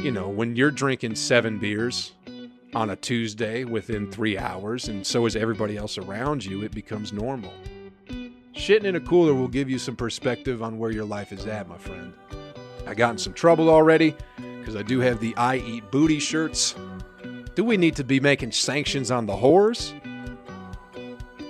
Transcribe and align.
you 0.00 0.10
know, 0.10 0.28
when 0.28 0.56
you're 0.56 0.70
drinking 0.70 1.14
seven 1.14 1.58
beers 1.58 2.12
on 2.74 2.88
a 2.88 2.96
Tuesday 2.96 3.64
within 3.64 4.10
three 4.10 4.38
hours, 4.38 4.88
and 4.88 5.06
so 5.06 5.26
is 5.26 5.36
everybody 5.36 5.76
else 5.76 5.98
around 5.98 6.42
you, 6.42 6.62
it 6.62 6.72
becomes 6.72 7.12
normal. 7.12 7.52
Shitting 8.54 8.84
in 8.84 8.96
a 8.96 9.00
cooler 9.00 9.34
will 9.34 9.48
give 9.48 9.68
you 9.68 9.78
some 9.78 9.96
perspective 9.96 10.62
on 10.62 10.78
where 10.78 10.90
your 10.90 11.04
life 11.04 11.32
is 11.32 11.46
at, 11.46 11.68
my 11.68 11.76
friend. 11.76 12.14
I 12.86 12.94
got 12.94 13.10
in 13.10 13.18
some 13.18 13.34
trouble 13.34 13.68
already 13.68 14.16
because 14.58 14.74
I 14.74 14.82
do 14.82 15.00
have 15.00 15.20
the 15.20 15.36
I 15.36 15.56
Eat 15.56 15.90
Booty 15.90 16.18
shirts. 16.18 16.74
Do 17.54 17.62
we 17.62 17.76
need 17.76 17.96
to 17.96 18.04
be 18.04 18.20
making 18.20 18.52
sanctions 18.52 19.10
on 19.10 19.26
the 19.26 19.34
whores? 19.34 19.92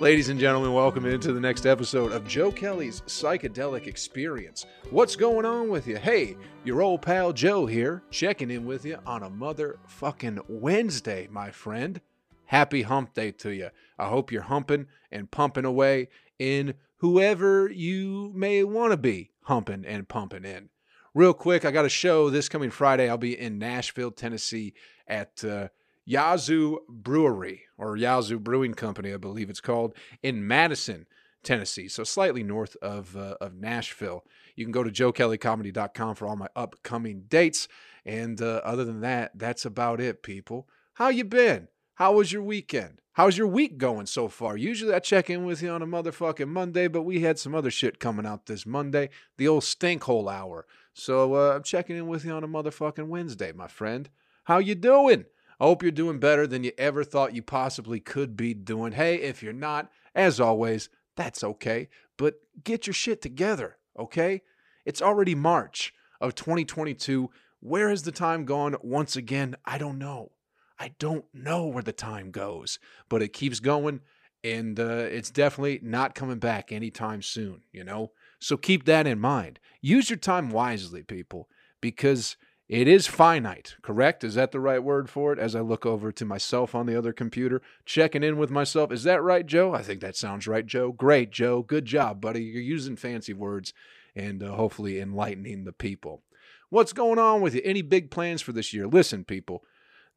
Ladies 0.01 0.29
and 0.29 0.39
gentlemen, 0.39 0.73
welcome 0.73 1.05
into 1.05 1.31
the 1.31 1.39
next 1.39 1.67
episode 1.67 2.11
of 2.11 2.27
Joe 2.27 2.51
Kelly's 2.51 3.01
Psychedelic 3.01 3.85
Experience. 3.85 4.65
What's 4.89 5.15
going 5.15 5.45
on 5.45 5.69
with 5.69 5.85
you? 5.85 5.97
Hey, 5.97 6.37
your 6.63 6.81
old 6.81 7.03
pal 7.03 7.31
Joe 7.31 7.67
here, 7.67 8.01
checking 8.09 8.49
in 8.49 8.65
with 8.65 8.83
you 8.83 8.97
on 9.05 9.21
a 9.21 9.29
motherfucking 9.29 10.39
Wednesday, 10.49 11.27
my 11.29 11.51
friend. 11.51 12.01
Happy 12.47 12.81
hump 12.81 13.13
day 13.13 13.29
to 13.33 13.51
you. 13.51 13.69
I 13.99 14.07
hope 14.07 14.31
you're 14.31 14.41
humping 14.41 14.87
and 15.11 15.29
pumping 15.29 15.65
away 15.65 16.07
in 16.39 16.73
whoever 16.97 17.69
you 17.69 18.31
may 18.33 18.63
want 18.63 18.93
to 18.93 18.97
be 18.97 19.29
humping 19.43 19.85
and 19.85 20.09
pumping 20.09 20.45
in. 20.45 20.69
Real 21.13 21.35
quick, 21.35 21.63
I 21.63 21.69
got 21.69 21.85
a 21.85 21.89
show 21.89 22.31
this 22.31 22.49
coming 22.49 22.71
Friday. 22.71 23.07
I'll 23.07 23.19
be 23.19 23.39
in 23.39 23.59
Nashville, 23.59 24.09
Tennessee 24.09 24.73
at. 25.07 25.43
Uh, 25.45 25.67
Yazoo 26.05 26.79
Brewery 26.89 27.63
or 27.77 27.95
Yazoo 27.95 28.39
Brewing 28.39 28.73
Company, 28.73 29.13
I 29.13 29.17
believe 29.17 29.49
it's 29.49 29.61
called, 29.61 29.93
in 30.23 30.47
Madison, 30.47 31.05
Tennessee. 31.43 31.87
So 31.87 32.03
slightly 32.03 32.43
north 32.43 32.75
of 32.81 33.15
uh, 33.15 33.35
of 33.41 33.55
Nashville. 33.55 34.23
You 34.55 34.65
can 34.65 34.71
go 34.71 34.83
to 34.83 34.91
joekellycomedy.com 34.91 36.15
for 36.15 36.27
all 36.27 36.35
my 36.35 36.47
upcoming 36.55 37.23
dates. 37.27 37.67
And 38.05 38.41
uh, 38.41 38.61
other 38.63 38.83
than 38.83 39.01
that, 39.01 39.31
that's 39.35 39.65
about 39.65 40.01
it, 40.01 40.23
people. 40.23 40.67
How 40.93 41.09
you 41.09 41.23
been? 41.23 41.67
How 41.95 42.13
was 42.13 42.31
your 42.31 42.43
weekend? 42.43 42.99
How's 43.13 43.37
your 43.37 43.47
week 43.47 43.77
going 43.77 44.05
so 44.05 44.27
far? 44.27 44.55
Usually 44.55 44.93
I 44.93 44.99
check 44.99 45.29
in 45.29 45.43
with 45.45 45.61
you 45.61 45.69
on 45.69 45.81
a 45.81 45.87
motherfucking 45.87 46.47
Monday, 46.47 46.87
but 46.87 47.01
we 47.03 47.19
had 47.19 47.37
some 47.37 47.53
other 47.53 47.69
shit 47.69 47.99
coming 47.99 48.25
out 48.25 48.45
this 48.45 48.65
Monday, 48.65 49.09
the 49.37 49.47
old 49.47 49.63
stinkhole 49.63 50.31
hour. 50.31 50.65
So 50.93 51.35
uh, 51.35 51.55
I'm 51.55 51.63
checking 51.63 51.97
in 51.97 52.07
with 52.07 52.23
you 52.23 52.31
on 52.31 52.43
a 52.43 52.47
motherfucking 52.47 53.07
Wednesday, 53.07 53.51
my 53.51 53.67
friend. 53.67 54.09
How 54.45 54.59
you 54.59 54.75
doing? 54.75 55.25
I 55.61 55.65
hope 55.65 55.83
you're 55.83 55.91
doing 55.91 56.17
better 56.17 56.47
than 56.47 56.63
you 56.63 56.71
ever 56.79 57.03
thought 57.03 57.35
you 57.35 57.43
possibly 57.43 57.99
could 57.99 58.35
be 58.35 58.55
doing. 58.55 58.93
Hey, 58.93 59.17
if 59.17 59.43
you're 59.43 59.53
not, 59.53 59.91
as 60.15 60.39
always, 60.39 60.89
that's 61.15 61.43
okay. 61.43 61.87
But 62.17 62.39
get 62.63 62.87
your 62.87 62.95
shit 62.95 63.21
together, 63.21 63.77
okay? 63.97 64.41
It's 64.85 65.03
already 65.03 65.35
March 65.35 65.93
of 66.19 66.33
2022. 66.33 67.29
Where 67.59 67.89
has 67.91 68.01
the 68.01 68.11
time 68.11 68.43
gone? 68.43 68.75
Once 68.81 69.15
again, 69.15 69.55
I 69.63 69.77
don't 69.77 69.99
know. 69.99 70.31
I 70.79 70.95
don't 70.97 71.25
know 71.31 71.67
where 71.67 71.83
the 71.83 71.93
time 71.93 72.31
goes, 72.31 72.79
but 73.07 73.21
it 73.21 73.31
keeps 73.31 73.59
going, 73.59 74.01
and 74.43 74.79
uh, 74.79 75.05
it's 75.11 75.29
definitely 75.29 75.79
not 75.83 76.15
coming 76.15 76.39
back 76.39 76.71
anytime 76.71 77.21
soon, 77.21 77.61
you 77.71 77.83
know? 77.83 78.13
So 78.39 78.57
keep 78.57 78.85
that 78.85 79.05
in 79.05 79.19
mind. 79.19 79.59
Use 79.79 80.09
your 80.09 80.17
time 80.17 80.49
wisely, 80.49 81.03
people, 81.03 81.49
because 81.81 82.35
it 82.71 82.87
is 82.87 83.05
finite, 83.05 83.75
correct? 83.81 84.23
Is 84.23 84.35
that 84.35 84.53
the 84.53 84.59
right 84.61 84.81
word 84.81 85.09
for 85.09 85.33
it? 85.33 85.39
As 85.39 85.57
I 85.57 85.59
look 85.59 85.85
over 85.85 86.09
to 86.13 86.23
myself 86.23 86.73
on 86.73 86.85
the 86.85 86.97
other 86.97 87.11
computer, 87.11 87.61
checking 87.85 88.23
in 88.23 88.37
with 88.37 88.49
myself. 88.49 88.93
Is 88.93 89.03
that 89.03 89.21
right, 89.21 89.45
Joe? 89.45 89.73
I 89.73 89.83
think 89.83 89.99
that 89.99 90.15
sounds 90.15 90.47
right, 90.47 90.65
Joe. 90.65 90.93
Great, 90.93 91.31
Joe. 91.31 91.63
Good 91.63 91.83
job, 91.83 92.21
buddy. 92.21 92.41
You're 92.41 92.61
using 92.61 92.95
fancy 92.95 93.33
words 93.33 93.73
and 94.15 94.41
uh, 94.41 94.53
hopefully 94.53 95.01
enlightening 95.01 95.65
the 95.65 95.73
people. 95.73 96.23
What's 96.69 96.93
going 96.93 97.19
on 97.19 97.41
with 97.41 97.55
you? 97.55 97.61
Any 97.65 97.81
big 97.81 98.09
plans 98.09 98.41
for 98.41 98.53
this 98.53 98.71
year? 98.71 98.87
Listen, 98.87 99.25
people, 99.25 99.65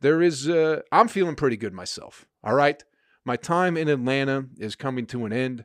there 0.00 0.22
is, 0.22 0.48
uh, 0.48 0.82
I'm 0.92 1.08
feeling 1.08 1.34
pretty 1.34 1.56
good 1.56 1.74
myself. 1.74 2.24
All 2.44 2.54
right. 2.54 2.84
My 3.24 3.34
time 3.34 3.76
in 3.76 3.88
Atlanta 3.88 4.46
is 4.58 4.76
coming 4.76 5.06
to 5.06 5.24
an 5.24 5.32
end, 5.32 5.64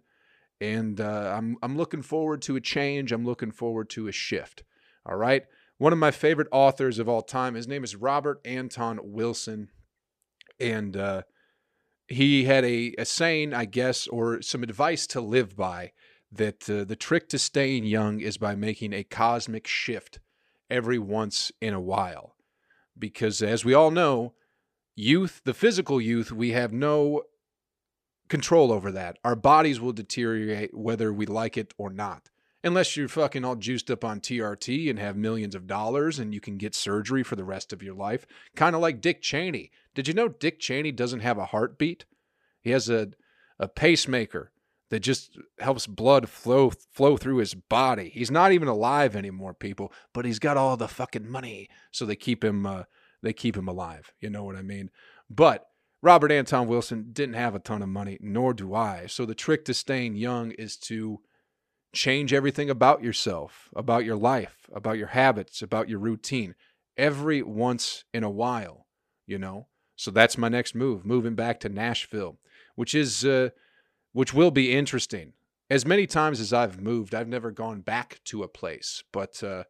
and 0.60 1.00
uh, 1.00 1.36
I'm, 1.38 1.58
I'm 1.62 1.78
looking 1.78 2.02
forward 2.02 2.42
to 2.44 2.56
a 2.56 2.62
change. 2.62 3.12
I'm 3.12 3.26
looking 3.26 3.52
forward 3.52 3.92
to 3.92 4.08
a 4.08 4.12
shift. 4.12 4.64
All 5.06 5.18
right 5.18 5.46
one 5.80 5.94
of 5.94 5.98
my 5.98 6.12
favorite 6.12 6.50
authors 6.52 7.00
of 7.00 7.10
all 7.10 7.22
time. 7.22 7.56
His 7.56 7.68
name 7.68 7.84
is 7.84 7.96
Robert 7.96 8.40
Anton 8.46 9.00
Wilson. 9.02 9.70
And 10.60 10.96
uh, 10.96 11.24
he 12.08 12.44
had 12.44 12.66
a, 12.66 12.94
a 12.98 13.06
saying, 13.06 13.54
I 13.54 13.66
guess, 13.66 14.06
or 14.08 14.42
some 14.42 14.62
advice 14.62 15.08
to 15.08 15.22
live 15.22 15.56
by 15.56 15.94
that 16.32 16.70
uh, 16.70 16.84
the 16.84 16.98
trick 16.98 17.30
to 17.30 17.40
staying 17.40 17.86
young 17.86 18.20
is 18.20 18.38
by 18.38 18.56
making 18.56 18.94
a 18.94 19.06
cosmic 19.06 19.66
shift 19.66 20.20
every 20.70 21.00
once 21.00 21.52
in 21.62 21.74
a 21.74 21.82
while. 21.82 22.36
Because 22.98 23.42
as 23.42 23.64
we 23.64 23.74
all 23.74 23.90
know, 23.90 24.34
youth, 24.96 25.42
the 25.46 25.54
physical 25.54 26.02
youth, 26.02 26.30
we 26.30 26.52
have 26.52 26.74
no 26.74 27.24
control 28.28 28.70
over 28.72 28.92
that. 28.92 29.18
Our 29.24 29.38
bodies 29.38 29.80
will 29.80 29.94
deteriorate 29.94 30.78
whether 30.78 31.14
we 31.14 31.26
like 31.26 31.58
it 31.58 31.74
or 31.78 31.90
not. 31.90 32.30
Unless 32.64 32.98
you're 32.98 33.08
fucking 33.08 33.46
all 33.46 33.56
juiced 33.56 33.90
up 33.90 34.04
on 34.04 34.20
TRT 34.20 34.90
and 34.90 35.00
have 35.00 35.16
millions 35.16 35.56
of 35.56 35.68
dollars 35.68 36.20
and 36.20 36.34
you 36.34 36.42
can 36.42 36.58
get 36.58 36.76
surgery 36.76 37.24
for 37.24 37.36
the 37.36 37.46
rest 37.46 37.72
of 37.72 37.82
your 37.82 37.94
life. 37.94 38.26
Kind 38.56 38.76
of 38.76 38.82
like 38.82 39.00
Dick 39.00 39.22
Cheney. 39.22 39.72
Did 39.96 40.08
you 40.08 40.14
know 40.14 40.28
Dick 40.28 40.60
Cheney 40.60 40.92
doesn't 40.92 41.22
have 41.22 41.38
a 41.38 41.46
heartbeat? 41.46 42.06
He 42.62 42.72
has 42.72 42.90
a, 42.90 43.12
a 43.58 43.70
pacemaker 43.70 44.52
that 44.90 45.00
just 45.00 45.38
helps 45.60 45.88
blood 45.88 46.28
flow 46.28 46.72
flow 46.92 47.16
through 47.16 47.38
his 47.38 47.54
body. 47.54 48.12
He's 48.14 48.32
not 48.32 48.52
even 48.52 48.68
alive 48.68 49.16
anymore, 49.16 49.54
people, 49.54 49.94
but 50.14 50.26
he's 50.26 50.40
got 50.40 50.58
all 50.58 50.78
the 50.78 50.88
fucking 50.88 51.30
money, 51.30 51.70
so 51.92 52.06
they 52.06 52.16
keep 52.16 52.44
him 52.44 52.66
uh, 52.66 52.84
they 53.22 53.34
keep 53.34 53.56
him 53.56 53.68
alive. 53.68 54.12
You 54.20 54.30
know 54.30 54.44
what 54.44 54.56
I 54.56 54.62
mean? 54.62 54.90
But 55.30 55.68
Robert 56.02 56.32
Anton 56.32 56.68
Wilson 56.68 57.10
didn't 57.12 57.36
have 57.36 57.56
a 57.56 57.60
ton 57.60 57.82
of 57.82 57.90
money, 57.90 58.18
nor 58.22 58.54
do 58.54 58.74
I. 58.74 59.06
So 59.08 59.26
the 59.26 59.36
trick 59.36 59.66
to 59.66 59.74
staying 59.74 60.16
young 60.16 60.52
is 60.52 60.78
to 60.78 61.20
change 61.94 62.34
everything 62.34 62.70
about 62.70 63.04
yourself, 63.04 63.70
about 63.76 64.06
your 64.06 64.16
life, 64.16 64.70
about 64.74 64.98
your 64.98 65.08
habits, 65.08 65.62
about 65.62 65.90
your 65.90 66.00
routine 66.00 66.56
every 66.98 67.42
once 67.42 68.04
in 68.14 68.24
a 68.24 68.30
while, 68.30 68.86
you 69.26 69.38
know? 69.38 69.68
So 69.96 70.12
that's 70.12 70.38
my 70.38 70.50
next 70.50 70.76
move, 70.76 71.06
moving 71.06 71.36
back 71.36 71.60
to 71.62 71.70
Nashville, 71.70 72.40
which 72.76 72.96
is 72.96 73.26
uh, 73.26 73.50
which 74.14 74.34
will 74.34 74.52
be 74.52 74.72
interesting. 74.72 75.34
As 75.70 75.86
many 75.86 76.08
times 76.08 76.40
as 76.40 76.54
I've 76.54 76.82
moved, 76.82 77.14
I've 77.14 77.28
never 77.28 77.52
gone 77.52 77.82
back 77.82 78.20
to 78.26 78.44
a 78.44 78.48
place, 78.48 79.04
but 79.12 79.44
uh, 79.44 79.64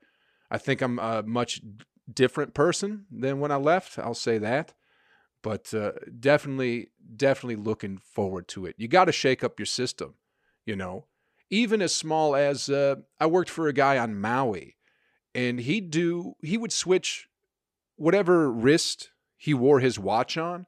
I 0.51 0.57
think 0.57 0.81
I'm 0.81 0.99
a 0.99 1.23
much 1.23 1.61
different 2.11 2.53
person 2.53 3.05
than 3.11 3.39
when 3.39 3.51
I 3.51 3.57
left. 3.57 3.97
I'll 3.99 4.13
say 4.13 4.37
that. 4.37 4.73
But 5.41 5.73
uh, 5.73 5.93
definitely, 6.19 6.89
definitely 7.15 7.55
looking 7.55 7.97
forward 7.97 8.47
to 8.49 8.65
it. 8.65 8.75
You 8.77 8.87
got 8.87 9.05
to 9.05 9.11
shake 9.11 9.43
up 9.43 9.57
your 9.57 9.65
system, 9.65 10.15
you 10.65 10.75
know 10.75 11.05
even 11.49 11.81
as 11.81 11.95
small 11.95 12.35
as 12.35 12.69
uh, 12.69 12.95
I 13.19 13.25
worked 13.25 13.49
for 13.49 13.67
a 13.67 13.73
guy 13.73 13.97
on 13.97 14.19
Maui, 14.19 14.75
and 15.33 15.59
he'd 15.59 15.91
do 15.91 16.35
he 16.41 16.57
would 16.57 16.73
switch 16.73 17.27
whatever 17.95 18.51
wrist 18.51 19.11
he 19.37 19.53
wore 19.53 19.79
his 19.79 19.99
watch 19.99 20.37
on, 20.37 20.65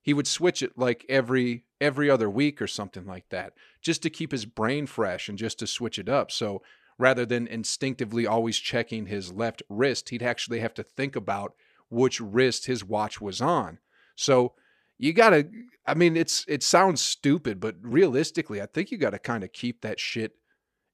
he 0.00 0.14
would 0.14 0.26
switch 0.26 0.62
it 0.62 0.76
like 0.76 1.04
every 1.08 1.64
every 1.80 2.08
other 2.08 2.30
week 2.30 2.62
or 2.62 2.66
something 2.66 3.06
like 3.06 3.28
that, 3.30 3.54
just 3.80 4.02
to 4.02 4.10
keep 4.10 4.32
his 4.32 4.46
brain 4.46 4.86
fresh 4.86 5.28
and 5.28 5.38
just 5.38 5.58
to 5.58 5.66
switch 5.66 5.98
it 5.98 6.08
up. 6.08 6.30
So 6.30 6.62
rather 6.98 7.26
than 7.26 7.46
instinctively 7.46 8.26
always 8.26 8.58
checking 8.58 9.06
his 9.06 9.32
left 9.32 9.62
wrist, 9.68 10.10
he'd 10.10 10.22
actually 10.22 10.60
have 10.60 10.74
to 10.74 10.82
think 10.82 11.16
about 11.16 11.54
which 11.90 12.20
wrist 12.20 12.66
his 12.66 12.84
watch 12.84 13.20
was 13.20 13.40
on. 13.40 13.78
So 14.16 14.54
you 14.98 15.12
got 15.12 15.30
to 15.30 15.48
I 15.86 15.94
mean 15.94 16.16
it's 16.16 16.44
it 16.48 16.62
sounds 16.62 17.00
stupid, 17.02 17.60
but 17.60 17.76
realistically, 17.82 18.60
I 18.62 18.66
think 18.66 18.90
you 18.90 18.98
got 18.98 19.10
to 19.10 19.18
kind 19.18 19.44
of 19.44 19.52
keep 19.52 19.82
that 19.82 20.00
shit 20.00 20.32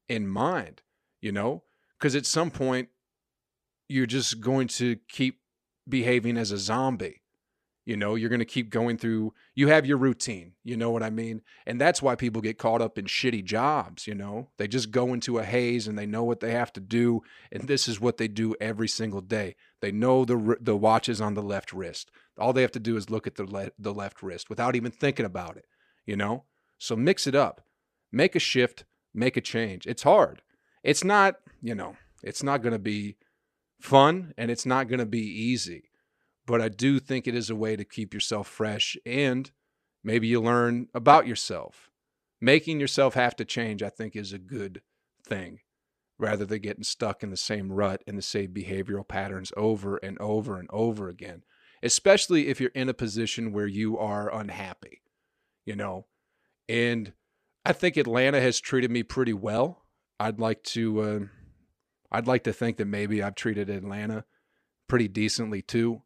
in 0.09 0.27
mind, 0.27 0.81
you 1.21 1.31
know? 1.31 1.63
Cuz 1.99 2.15
at 2.15 2.25
some 2.25 2.51
point 2.51 2.89
you're 3.87 4.05
just 4.05 4.39
going 4.41 4.67
to 4.67 4.97
keep 5.09 5.39
behaving 5.87 6.37
as 6.37 6.51
a 6.51 6.57
zombie. 6.57 7.20
You 7.83 7.97
know, 7.97 8.13
you're 8.13 8.29
going 8.29 8.39
to 8.39 8.45
keep 8.45 8.69
going 8.69 8.97
through, 8.97 9.33
you 9.55 9.69
have 9.69 9.87
your 9.87 9.97
routine. 9.97 10.53
You 10.63 10.77
know 10.77 10.91
what 10.91 11.01
I 11.01 11.09
mean? 11.09 11.41
And 11.65 11.81
that's 11.81 12.01
why 12.01 12.15
people 12.15 12.41
get 12.41 12.59
caught 12.59 12.81
up 12.81 12.97
in 12.97 13.05
shitty 13.05 13.43
jobs. 13.43 14.05
You 14.05 14.13
know, 14.13 14.49
they 14.57 14.67
just 14.67 14.91
go 14.91 15.13
into 15.13 15.39
a 15.39 15.43
haze 15.43 15.87
and 15.87 15.97
they 15.97 16.05
know 16.05 16.23
what 16.23 16.41
they 16.41 16.51
have 16.51 16.71
to 16.73 16.79
do. 16.79 17.21
And 17.51 17.67
this 17.67 17.87
is 17.87 17.99
what 17.99 18.17
they 18.17 18.27
do 18.27 18.55
every 18.61 18.87
single 18.87 19.21
day. 19.21 19.55
They 19.81 19.91
know 19.91 20.25
the, 20.25 20.57
the 20.61 20.77
watch 20.77 21.09
is 21.09 21.19
on 21.19 21.33
the 21.33 21.41
left 21.41 21.73
wrist. 21.73 22.11
All 22.37 22.53
they 22.53 22.61
have 22.61 22.71
to 22.73 22.79
do 22.79 22.97
is 22.97 23.09
look 23.09 23.25
at 23.25 23.35
the, 23.35 23.45
le- 23.45 23.71
the 23.79 23.93
left 23.93 24.21
wrist 24.21 24.49
without 24.49 24.75
even 24.75 24.91
thinking 24.91 25.25
about 25.25 25.57
it. 25.57 25.65
You 26.05 26.15
know? 26.15 26.43
So 26.77 26.95
mix 26.95 27.25
it 27.25 27.35
up, 27.35 27.61
make 28.11 28.35
a 28.35 28.39
shift, 28.39 28.85
make 29.13 29.37
a 29.37 29.41
change. 29.41 29.87
It's 29.87 30.03
hard. 30.03 30.43
It's 30.83 31.03
not, 31.03 31.35
you 31.61 31.75
know, 31.75 31.95
it's 32.23 32.43
not 32.43 32.61
going 32.61 32.73
to 32.73 32.79
be 32.79 33.17
fun 33.79 34.33
and 34.37 34.51
it's 34.51 34.65
not 34.65 34.87
going 34.87 34.99
to 34.99 35.05
be 35.05 35.19
easy 35.19 35.90
but 36.45 36.61
I 36.61 36.69
do 36.69 36.99
think 36.99 37.27
it 37.27 37.35
is 37.35 37.49
a 37.49 37.55
way 37.55 37.75
to 37.75 37.85
keep 37.85 38.13
yourself 38.13 38.47
fresh 38.47 38.97
and 39.05 39.51
maybe 40.03 40.27
you 40.27 40.41
learn 40.41 40.87
about 40.93 41.27
yourself. 41.27 41.89
Making 42.41 42.79
yourself 42.79 43.13
have 43.13 43.35
to 43.37 43.45
change, 43.45 43.83
I 43.83 43.89
think, 43.89 44.15
is 44.15 44.33
a 44.33 44.39
good 44.39 44.81
thing. 45.25 45.59
rather 46.17 46.45
than 46.45 46.61
getting 46.61 46.83
stuck 46.83 47.23
in 47.23 47.31
the 47.31 47.37
same 47.37 47.71
rut 47.71 48.03
and 48.05 48.17
the 48.17 48.21
same 48.21 48.53
behavioral 48.53 49.07
patterns 49.07 49.51
over 49.57 49.97
and 49.97 50.17
over 50.19 50.59
and 50.59 50.69
over 50.71 51.09
again, 51.09 51.43
especially 51.81 52.47
if 52.47 52.61
you're 52.61 52.69
in 52.75 52.87
a 52.89 52.93
position 52.93 53.51
where 53.51 53.67
you 53.67 53.97
are 53.97 54.33
unhappy, 54.33 55.01
you 55.65 55.75
know. 55.75 56.05
And 56.69 57.13
I 57.65 57.73
think 57.73 57.97
Atlanta 57.97 58.39
has 58.39 58.59
treated 58.61 58.91
me 58.91 59.03
pretty 59.03 59.33
well. 59.33 59.83
I'd 60.19 60.39
like 60.39 60.61
to 60.65 61.01
uh, 61.01 61.19
I'd 62.11 62.27
like 62.27 62.43
to 62.43 62.53
think 62.53 62.77
that 62.77 62.85
maybe 62.85 63.23
I've 63.23 63.35
treated 63.35 63.69
Atlanta 63.69 64.25
pretty 64.87 65.07
decently 65.07 65.61
too. 65.63 66.03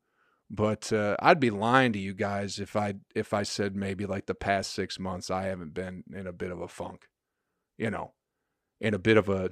But 0.50 0.94
uh, 0.94 1.15
I'd 1.19 1.39
be 1.39 1.50
lying 1.50 1.94
to 1.94 2.00
you 2.00 2.13
guys 2.13 2.59
if 2.59 2.75
I 2.75 2.95
if 3.15 3.33
I 3.33 3.44
said 3.44 3.75
maybe 3.75 4.06
like 4.06 4.27
the 4.27 4.36
past 4.36 4.71
six 4.74 5.00
months 5.00 5.31
I 5.31 5.44
haven't 5.45 5.74
been 5.74 6.03
in 6.13 6.27
a 6.27 6.33
bit 6.33 6.51
of 6.51 6.62
a 6.62 6.68
funk, 6.68 7.07
you 7.77 7.89
know, 7.89 8.13
in 8.80 8.94
a 8.94 9.00
bit 9.00 9.18
of 9.18 9.27
a 9.27 9.51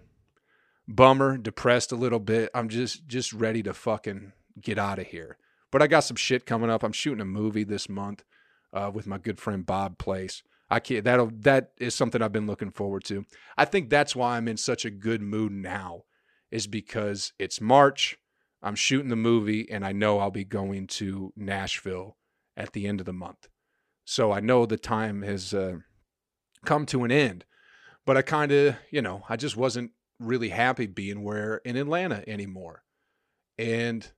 bummer, 0.87 1.37
depressed 1.37 1.91
a 1.91 1.95
little 1.95 2.19
bit. 2.19 2.51
I'm 2.53 2.69
just 2.69 3.07
just 3.07 3.33
ready 3.33 3.63
to 3.63 3.73
fucking 3.73 4.33
get 4.61 4.77
out 4.77 4.99
of 4.99 5.07
here. 5.07 5.37
But 5.71 5.81
I 5.81 5.87
got 5.87 6.01
some 6.01 6.17
shit 6.17 6.45
coming 6.45 6.69
up. 6.69 6.83
I'm 6.83 6.91
shooting 6.91 7.21
a 7.21 7.25
movie 7.25 7.63
this 7.63 7.89
month 7.89 8.23
uh, 8.71 8.91
with 8.93 9.07
my 9.07 9.17
good 9.17 9.39
friend 9.39 9.65
Bob 9.65 9.97
Place. 9.97 10.43
I 10.69 10.79
can't. 10.79 11.03
That'll 11.03 11.31
that 11.39 11.71
is 11.79 11.95
something 11.95 12.21
I've 12.21 12.31
been 12.31 12.47
looking 12.47 12.71
forward 12.71 13.03
to. 13.05 13.25
I 13.57 13.65
think 13.65 13.89
that's 13.89 14.15
why 14.15 14.37
I'm 14.37 14.47
in 14.47 14.57
such 14.57 14.85
a 14.85 14.91
good 14.91 15.21
mood 15.21 15.51
now, 15.51 16.03
is 16.51 16.67
because 16.67 17.33
it's 17.39 17.59
March. 17.59 18.17
I'm 18.63 18.75
shooting 18.75 19.09
the 19.09 19.15
movie 19.17 19.69
and 19.69 19.85
I 19.85 19.91
know 19.91 20.19
I'll 20.19 20.31
be 20.31 20.45
going 20.45 20.87
to 20.87 21.33
Nashville 21.35 22.17
at 22.55 22.71
the 22.71 22.87
end 22.87 23.01
of 23.01 23.05
the 23.05 23.13
month. 23.13 23.49
So 24.05 24.31
I 24.31 24.39
know 24.39 24.65
the 24.65 24.77
time 24.77 25.21
has 25.21 25.53
uh, 25.53 25.79
come 26.65 26.85
to 26.87 27.03
an 27.03 27.11
end. 27.11 27.45
But 28.05 28.17
I 28.17 28.21
kind 28.21 28.51
of, 28.51 28.75
you 28.89 29.01
know, 29.01 29.23
I 29.29 29.35
just 29.35 29.55
wasn't 29.55 29.91
really 30.19 30.49
happy 30.49 30.87
being 30.87 31.23
where 31.23 31.57
in 31.57 31.77
Atlanta 31.77 32.23
anymore. 32.27 32.83
And 33.57 34.09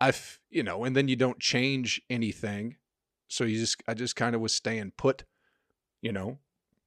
I've, 0.00 0.40
you 0.50 0.62
know, 0.62 0.84
and 0.84 0.96
then 0.96 1.08
you 1.08 1.16
don't 1.16 1.38
change 1.38 2.00
anything. 2.10 2.76
So 3.28 3.44
you 3.44 3.58
just, 3.58 3.82
I 3.86 3.94
just 3.94 4.16
kind 4.16 4.34
of 4.34 4.40
was 4.40 4.54
staying 4.54 4.92
put, 4.96 5.24
you 6.00 6.12
know, 6.12 6.38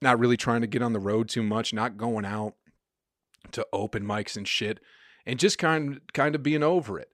not 0.01 0.19
really 0.19 0.37
trying 0.37 0.61
to 0.61 0.67
get 0.67 0.81
on 0.81 0.93
the 0.93 0.99
road 0.99 1.29
too 1.29 1.43
much, 1.43 1.73
not 1.73 1.97
going 1.97 2.25
out 2.25 2.55
to 3.51 3.65
open 3.71 4.03
mics 4.03 4.35
and 4.35 4.47
shit 4.47 4.79
and 5.25 5.39
just 5.39 5.57
kind 5.57 5.99
kind 6.13 6.35
of 6.35 6.43
being 6.43 6.63
over 6.63 6.99
it. 6.99 7.09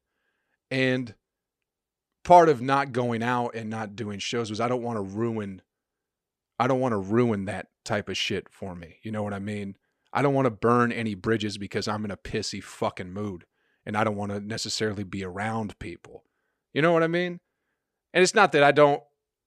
And 0.69 1.15
part 2.23 2.49
of 2.49 2.61
not 2.61 2.91
going 2.91 3.23
out 3.23 3.55
and 3.55 3.69
not 3.69 3.95
doing 3.95 4.19
shows 4.19 4.49
was 4.49 4.61
I 4.61 4.67
don't 4.67 4.83
want 4.83 4.97
to 4.97 5.01
ruin 5.01 5.61
I 6.59 6.67
don't 6.67 6.79
want 6.79 6.91
to 6.91 6.97
ruin 6.97 7.45
that 7.45 7.67
type 7.83 8.07
of 8.07 8.17
shit 8.17 8.47
for 8.49 8.75
me. 8.75 8.97
You 9.01 9.11
know 9.11 9.23
what 9.23 9.33
I 9.33 9.39
mean? 9.39 9.77
I 10.13 10.21
don't 10.21 10.35
want 10.35 10.45
to 10.45 10.51
burn 10.51 10.91
any 10.91 11.15
bridges 11.15 11.57
because 11.57 11.87
I'm 11.87 12.05
in 12.05 12.11
a 12.11 12.17
pissy 12.17 12.61
fucking 12.61 13.11
mood 13.11 13.45
and 13.85 13.97
I 13.97 14.03
don't 14.03 14.17
want 14.17 14.31
to 14.31 14.39
necessarily 14.39 15.03
be 15.03 15.23
around 15.23 15.79
people. 15.79 16.23
You 16.73 16.81
know 16.81 16.93
what 16.93 17.03
I 17.03 17.07
mean? 17.07 17.39
And 18.13 18.21
it's 18.21 18.35
not 18.35 18.51
that 18.51 18.63
I 18.63 18.71
don't 18.71 19.01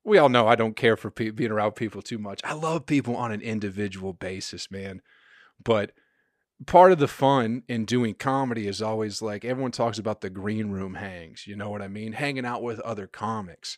we 0.04 0.18
all 0.18 0.28
know 0.28 0.46
I 0.46 0.54
don't 0.54 0.76
care 0.76 0.96
for 0.96 1.10
pe- 1.10 1.30
being 1.30 1.50
around 1.50 1.72
people 1.72 2.02
too 2.02 2.18
much. 2.18 2.40
I 2.44 2.52
love 2.52 2.86
people 2.86 3.16
on 3.16 3.32
an 3.32 3.40
individual 3.40 4.12
basis, 4.12 4.70
man. 4.70 5.00
But 5.62 5.92
part 6.66 6.92
of 6.92 6.98
the 6.98 7.08
fun 7.08 7.62
in 7.68 7.84
doing 7.84 8.14
comedy 8.14 8.66
is 8.66 8.80
always 8.80 9.20
like 9.20 9.44
everyone 9.44 9.72
talks 9.72 9.98
about 9.98 10.20
the 10.20 10.30
green 10.30 10.70
room 10.70 10.94
hangs, 10.94 11.46
you 11.46 11.56
know 11.56 11.70
what 11.70 11.82
I 11.82 11.88
mean? 11.88 12.12
Hanging 12.12 12.46
out 12.46 12.62
with 12.62 12.80
other 12.80 13.06
comics. 13.06 13.76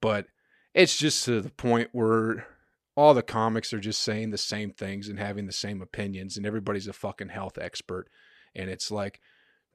But 0.00 0.26
it's 0.74 0.96
just 0.96 1.24
to 1.24 1.40
the 1.40 1.50
point 1.50 1.88
where 1.92 2.46
all 2.94 3.14
the 3.14 3.22
comics 3.22 3.72
are 3.72 3.80
just 3.80 4.02
saying 4.02 4.30
the 4.30 4.38
same 4.38 4.70
things 4.70 5.08
and 5.08 5.18
having 5.18 5.46
the 5.46 5.52
same 5.52 5.80
opinions 5.80 6.36
and 6.36 6.44
everybody's 6.44 6.88
a 6.88 6.92
fucking 6.92 7.30
health 7.30 7.56
expert 7.58 8.08
and 8.54 8.68
it's 8.68 8.90
like 8.90 9.20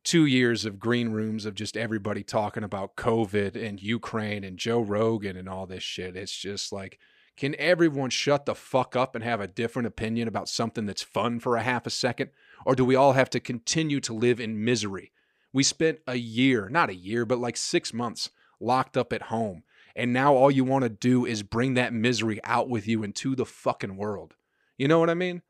2 0.03 0.25
years 0.25 0.63
of 0.63 0.79
green 0.79 1.09
rooms 1.09 1.45
of 1.45 1.55
just 1.55 1.75
everybody 1.75 2.23
talking 2.23 2.63
about 2.63 2.95
COVID 2.95 3.55
and 3.55 3.81
Ukraine 3.81 4.43
and 4.43 4.57
Joe 4.57 4.79
Rogan 4.79 5.35
and 5.35 5.49
all 5.49 5.65
this 5.65 5.83
shit. 5.83 6.15
It's 6.15 6.37
just 6.37 6.71
like 6.71 6.99
can 7.37 7.55
everyone 7.59 8.09
shut 8.09 8.45
the 8.47 8.55
fuck 8.55 8.95
up 8.95 9.13
and 9.13 9.23
have 9.23 9.39
a 9.39 9.47
different 9.47 9.87
opinion 9.87 10.27
about 10.27 10.49
something 10.49 10.87
that's 10.87 11.03
fun 11.03 11.39
for 11.39 11.55
a 11.55 11.61
half 11.61 11.85
a 11.85 11.91
second? 11.91 12.31
Or 12.65 12.75
do 12.75 12.83
we 12.83 12.95
all 12.95 13.13
have 13.13 13.29
to 13.29 13.39
continue 13.39 13.99
to 14.01 14.13
live 14.13 14.39
in 14.39 14.65
misery? 14.65 15.11
We 15.53 15.63
spent 15.63 15.99
a 16.07 16.15
year, 16.15 16.67
not 16.67 16.89
a 16.89 16.95
year, 16.95 17.25
but 17.25 17.39
like 17.39 17.55
six 17.55 17.93
months 17.93 18.31
locked 18.59 18.97
up 18.97 19.13
at 19.13 19.23
home. 19.23 19.63
And 19.95 20.11
now 20.11 20.33
all 20.33 20.51
you 20.51 20.63
want 20.63 20.83
to 20.83 20.89
do 20.89 21.25
is 21.25 21.43
bring 21.43 21.75
that 21.75 21.93
misery 21.93 22.39
out 22.43 22.69
with 22.69 22.87
you 22.87 23.03
into 23.03 23.35
the 23.35 23.45
fucking 23.45 23.97
world. 23.97 24.35
You 24.77 24.87
know 24.87 24.99
what 24.99 25.09
I 25.09 25.15
mean? 25.15 25.43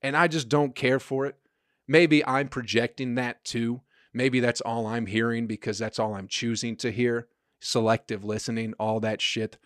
And 0.00 0.16
I 0.16 0.28
just 0.28 0.48
don't 0.48 0.74
care 0.74 1.00
for 1.00 1.26
it. 1.26 1.36
Maybe 1.88 2.24
I'm 2.24 2.48
projecting 2.48 3.16
that 3.16 3.44
too. 3.44 3.82
Maybe 4.14 4.40
that's 4.40 4.60
all 4.60 4.86
I'm 4.86 5.06
hearing 5.06 5.46
because 5.46 5.78
that's 5.78 5.98
all 5.98 6.14
I'm 6.14 6.28
choosing 6.28 6.76
to 6.76 6.92
hear. 6.92 7.28
Selective 7.60 8.24
listening, 8.24 8.74
all 8.78 9.00
that 9.00 9.20
shit. 9.20 9.58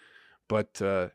But 0.49 0.81
uh, 0.81 1.09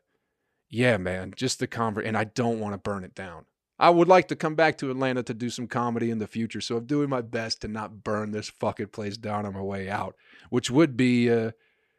yeah, 0.72 0.96
man, 0.96 1.34
just 1.36 1.58
the 1.58 1.66
convert, 1.66 2.06
and 2.06 2.16
I 2.16 2.24
don't 2.24 2.58
want 2.58 2.72
to 2.72 2.78
burn 2.78 3.04
it 3.04 3.14
down. 3.14 3.44
I 3.78 3.90
would 3.90 4.08
like 4.08 4.28
to 4.28 4.36
come 4.36 4.54
back 4.54 4.78
to 4.78 4.90
Atlanta 4.90 5.22
to 5.24 5.34
do 5.34 5.50
some 5.50 5.66
comedy 5.66 6.10
in 6.10 6.18
the 6.18 6.26
future, 6.26 6.62
so 6.62 6.78
I'm 6.78 6.86
doing 6.86 7.10
my 7.10 7.20
best 7.20 7.60
to 7.60 7.68
not 7.68 8.02
burn 8.02 8.30
this 8.30 8.48
fucking 8.48 8.88
place 8.88 9.18
down 9.18 9.44
on 9.44 9.52
my 9.52 9.60
way 9.60 9.90
out, 9.90 10.16
which 10.48 10.70
would 10.70 10.96
be, 10.96 11.30
uh, 11.30 11.50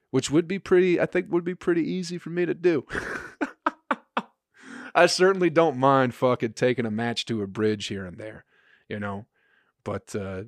which 0.09 0.31
would 0.31 0.47
be 0.47 0.57
pretty. 0.57 0.99
I 0.99 1.05
think 1.05 1.31
would 1.31 1.43
be 1.43 1.53
pretty 1.53 1.83
easy 1.83 2.17
for 2.17 2.31
me 2.31 2.47
to 2.47 2.55
do. 2.55 2.87
I 4.95 5.05
certainly 5.05 5.51
don't 5.51 5.77
mind 5.77 6.15
fucking 6.15 6.53
taking 6.53 6.87
a 6.87 6.91
match 6.91 7.25
to 7.25 7.43
a 7.43 7.47
bridge 7.47 7.87
here 7.87 8.05
and 8.05 8.17
there, 8.17 8.43
you 8.89 8.99
know, 8.99 9.27
but 9.83 10.15
uh, 10.15 10.43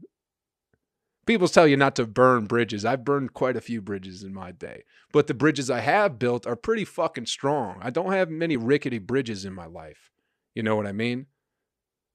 People 1.25 1.47
tell 1.47 1.67
you 1.67 1.75
not 1.75 1.95
to 1.95 2.05
burn 2.05 2.45
bridges. 2.45 2.85
I've 2.85 3.03
burned 3.03 3.33
quite 3.33 3.55
a 3.55 3.61
few 3.61 3.81
bridges 3.81 4.23
in 4.23 4.33
my 4.33 4.51
day, 4.51 4.83
but 5.11 5.27
the 5.27 5.33
bridges 5.33 5.71
I 5.71 5.79
have 5.79 6.19
built 6.19 6.45
are 6.45 6.55
pretty 6.55 6.85
fucking 6.85 7.25
strong. 7.25 7.79
I 7.81 7.89
don't 7.89 8.11
have 8.11 8.29
many 8.29 8.57
rickety 8.57 8.99
bridges 8.99 9.43
in 9.43 9.53
my 9.53 9.65
life. 9.65 10.11
You 10.53 10.61
know 10.61 10.75
what 10.75 10.85
I 10.85 10.91
mean? 10.91 11.25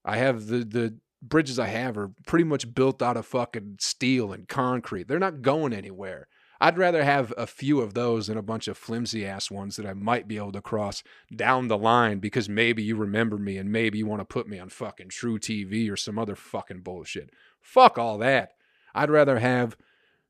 I 0.04 0.16
have 0.16 0.46
the 0.46 0.58
the 0.64 0.98
bridges 1.22 1.58
I 1.58 1.66
have 1.66 1.98
are 1.98 2.12
pretty 2.26 2.44
much 2.44 2.72
built 2.72 3.02
out 3.02 3.16
of 3.16 3.26
fucking 3.26 3.76
steel 3.80 4.32
and 4.32 4.48
concrete. 4.48 5.08
They're 5.08 5.18
not 5.18 5.42
going 5.42 5.72
anywhere. 5.72 6.28
I'd 6.62 6.78
rather 6.78 7.04
have 7.04 7.32
a 7.38 7.46
few 7.46 7.80
of 7.80 7.94
those 7.94 8.26
than 8.26 8.36
a 8.36 8.42
bunch 8.42 8.68
of 8.68 8.76
flimsy 8.76 9.26
ass 9.26 9.50
ones 9.50 9.76
that 9.76 9.86
I 9.86 9.94
might 9.94 10.28
be 10.28 10.36
able 10.36 10.52
to 10.52 10.60
cross 10.60 11.02
down 11.34 11.68
the 11.68 11.78
line 11.78 12.18
because 12.18 12.50
maybe 12.50 12.82
you 12.82 12.96
remember 12.96 13.38
me 13.38 13.56
and 13.56 13.72
maybe 13.72 13.98
you 13.98 14.06
want 14.06 14.20
to 14.20 14.26
put 14.26 14.46
me 14.46 14.58
on 14.58 14.68
fucking 14.68 15.08
truTV 15.08 15.90
or 15.90 15.96
some 15.96 16.18
other 16.18 16.36
fucking 16.36 16.80
bullshit. 16.80 17.30
Fuck 17.60 17.98
all 17.98 18.18
that. 18.18 18.52
I'd 18.94 19.10
rather 19.10 19.38
have 19.38 19.76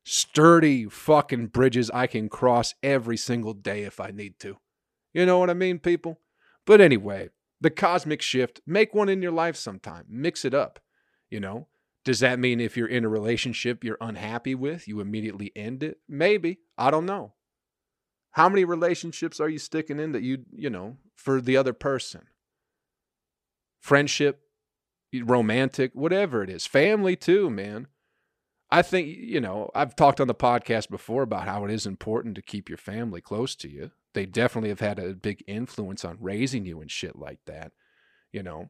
sturdy 0.03 0.85
fucking 0.85 1.47
bridges 1.47 1.91
I 1.91 2.07
can 2.07 2.29
cross 2.29 2.73
every 2.81 3.17
single 3.17 3.53
day 3.53 3.83
if 3.83 3.99
I 3.99 4.11
need 4.11 4.39
to. 4.39 4.57
You 5.13 5.25
know 5.25 5.39
what 5.39 5.49
I 5.49 5.53
mean, 5.53 5.79
people? 5.79 6.19
But 6.65 6.81
anyway, 6.81 7.29
the 7.59 7.69
cosmic 7.69 8.21
shift, 8.21 8.61
make 8.65 8.93
one 8.93 9.09
in 9.09 9.21
your 9.21 9.31
life 9.31 9.55
sometime. 9.55 10.05
Mix 10.09 10.45
it 10.45 10.53
up. 10.53 10.79
You 11.29 11.39
know? 11.39 11.67
Does 12.03 12.19
that 12.21 12.39
mean 12.39 12.59
if 12.59 12.75
you're 12.75 12.87
in 12.87 13.05
a 13.05 13.09
relationship 13.09 13.83
you're 13.83 13.97
unhappy 14.01 14.55
with, 14.55 14.87
you 14.87 14.99
immediately 14.99 15.51
end 15.55 15.83
it? 15.83 15.97
Maybe. 16.07 16.59
I 16.77 16.89
don't 16.89 17.05
know. 17.05 17.33
How 18.31 18.49
many 18.49 18.65
relationships 18.65 19.39
are 19.39 19.49
you 19.49 19.59
sticking 19.59 19.99
in 19.99 20.13
that 20.13 20.23
you, 20.23 20.45
you 20.51 20.69
know, 20.69 20.97
for 21.15 21.41
the 21.41 21.57
other 21.57 21.73
person? 21.73 22.21
Friendship, 23.79 24.41
romantic, 25.13 25.91
whatever 25.93 26.41
it 26.41 26.49
is. 26.49 26.65
Family 26.65 27.15
too, 27.15 27.49
man. 27.49 27.87
I 28.71 28.81
think, 28.81 29.07
you 29.07 29.41
know, 29.41 29.69
I've 29.75 29.95
talked 29.95 30.21
on 30.21 30.27
the 30.27 30.35
podcast 30.35 30.89
before 30.89 31.23
about 31.23 31.45
how 31.45 31.65
it 31.65 31.71
is 31.71 31.85
important 31.85 32.35
to 32.35 32.41
keep 32.41 32.69
your 32.69 32.77
family 32.77 33.19
close 33.19 33.55
to 33.57 33.69
you. 33.69 33.91
They 34.13 34.25
definitely 34.25 34.69
have 34.69 34.79
had 34.79 34.97
a 34.97 35.13
big 35.13 35.43
influence 35.45 36.05
on 36.05 36.17
raising 36.21 36.65
you 36.65 36.79
and 36.79 36.89
shit 36.89 37.17
like 37.17 37.39
that, 37.45 37.73
you 38.31 38.41
know. 38.43 38.69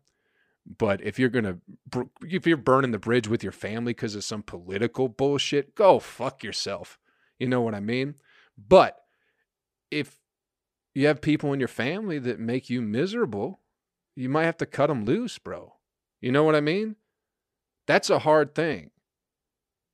But 0.66 1.02
if 1.02 1.20
you're 1.20 1.30
going 1.30 1.46
to, 1.46 2.10
if 2.22 2.48
you're 2.48 2.58
burning 2.58 2.92
the 2.92 3.00
bridge 3.00 3.28
with 3.28 3.44
your 3.44 3.52
family 3.52 3.94
because 3.94 4.16
of 4.16 4.24
some 4.24 4.44
political 4.44 5.08
bullshit, 5.08 5.76
go 5.76 6.00
fuck 6.00 6.44
yourself. 6.44 6.98
You 7.40 7.48
know 7.48 7.62
what 7.62 7.76
I 7.76 7.80
mean? 7.80 8.16
But 8.58 8.98
if 9.90 10.20
you 10.94 11.08
have 11.08 11.22
people 11.22 11.54
in 11.54 11.60
your 11.60 11.68
family 11.68 12.20
that 12.20 12.40
make 12.40 12.70
you 12.70 12.82
miserable, 12.82 13.60
you 14.16 14.30
might 14.30 14.46
have 14.46 14.58
to 14.58 14.66
cut 14.66 14.88
them 14.88 15.06
loose, 15.06 15.38
bro. 15.38 15.74
You 16.20 16.32
know 16.32 16.44
what 16.44 16.56
I 16.56 16.62
mean? 16.62 16.96
That's 17.88 18.10
a 18.10 18.20
hard 18.20 18.54
thing. 18.54 18.92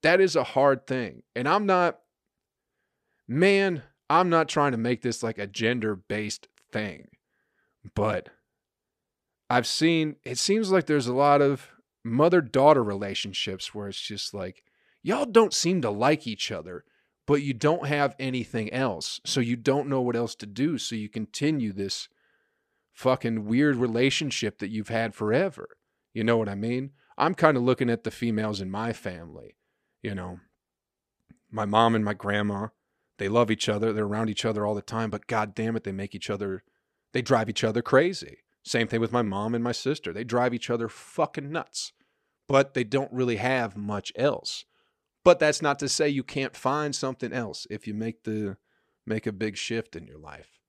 That 0.04 0.22
is 0.22 0.36
a 0.36 0.44
hard 0.44 0.86
thing. 0.88 1.24
And 1.36 1.48
I'm 1.48 1.66
not, 1.66 2.00
man, 3.28 3.84
I'm 4.10 4.30
not 4.30 4.48
trying 4.48 4.72
to 4.72 4.78
make 4.78 5.02
this 5.02 5.24
like 5.24 5.38
a 5.38 5.48
gender 5.48 5.96
based 5.96 6.48
thing, 6.72 7.08
but 7.96 8.30
I've 9.50 9.68
seen, 9.68 10.18
it 10.24 10.38
seems 10.38 10.72
like 10.72 10.86
there's 10.86 11.08
a 11.08 11.14
lot 11.14 11.42
of 11.42 11.70
mother 12.04 12.42
daughter 12.42 12.84
relationships 12.84 13.74
where 13.74 13.88
it's 13.88 14.00
just 14.00 14.34
like, 14.34 14.64
y'all 15.04 15.26
don't 15.26 15.54
seem 15.54 15.82
to 15.82 15.90
like 15.90 16.28
each 16.28 16.52
other, 16.52 16.84
but 17.26 17.42
you 17.42 17.54
don't 17.54 17.88
have 17.88 18.16
anything 18.20 18.72
else. 18.72 19.20
So 19.26 19.40
you 19.40 19.56
don't 19.56 19.90
know 19.90 20.02
what 20.02 20.16
else 20.16 20.36
to 20.36 20.46
do. 20.46 20.78
So 20.78 20.96
you 20.96 21.10
continue 21.10 21.74
this 21.74 22.08
fucking 22.94 23.46
weird 23.46 23.76
relationship 23.76 24.60
that 24.60 24.70
you've 24.70 24.90
had 24.90 25.14
forever. 25.14 25.70
You 26.14 26.24
know 26.24 26.38
what 26.38 26.50
I 26.50 26.56
mean? 26.56 26.92
I'm 27.18 27.36
kind 27.36 27.58
of 27.58 27.64
looking 27.64 27.90
at 27.90 28.04
the 28.04 28.12
females 28.12 28.62
in 28.62 28.72
my 28.72 28.94
family, 28.94 29.57
you 30.08 30.16
know. 30.16 30.40
My 31.52 31.66
mom 31.66 31.96
and 31.96 32.04
my 32.04 32.14
grandma, 32.14 32.70
they 33.20 33.30
love 33.30 33.52
each 33.52 33.70
other, 33.70 33.94
they're 33.94 34.06
around 34.06 34.30
each 34.30 34.46
other 34.46 34.66
all 34.66 34.76
the 34.76 34.82
time, 34.82 35.10
but 35.10 35.28
god 35.28 35.54
damn 35.54 35.76
it, 35.76 35.84
they 35.84 35.92
make 35.92 36.16
each 36.16 36.30
other 36.30 36.64
they 37.14 37.22
drive 37.22 37.50
each 37.50 37.64
other 37.64 37.82
crazy. 37.82 38.40
Same 38.64 38.88
thing 38.88 39.00
with 39.00 39.12
my 39.12 39.22
mom 39.22 39.56
and 39.56 39.64
my 39.64 39.72
sister. 39.72 40.12
They 40.12 40.24
drive 40.24 40.54
each 40.54 40.70
other 40.70 40.90
fucking 40.90 41.52
nuts. 41.52 41.94
But 42.48 42.74
they 42.74 42.84
don't 42.84 43.12
really 43.12 43.38
have 43.38 43.76
much 43.76 44.12
else. 44.16 44.66
But 45.24 45.40
that's 45.40 45.62
not 45.62 45.80
to 45.80 45.90
say 45.90 46.10
you 46.10 46.24
can't 46.24 46.56
find 46.56 46.96
something 46.96 47.34
else 47.34 47.66
if 47.70 47.88
you 47.88 47.94
make 47.94 48.24
the 48.24 48.58
make 49.06 49.26
a 49.26 49.32
big 49.32 49.58
shift 49.58 49.96
in 49.96 50.06
your 50.06 50.20
life. 50.20 50.60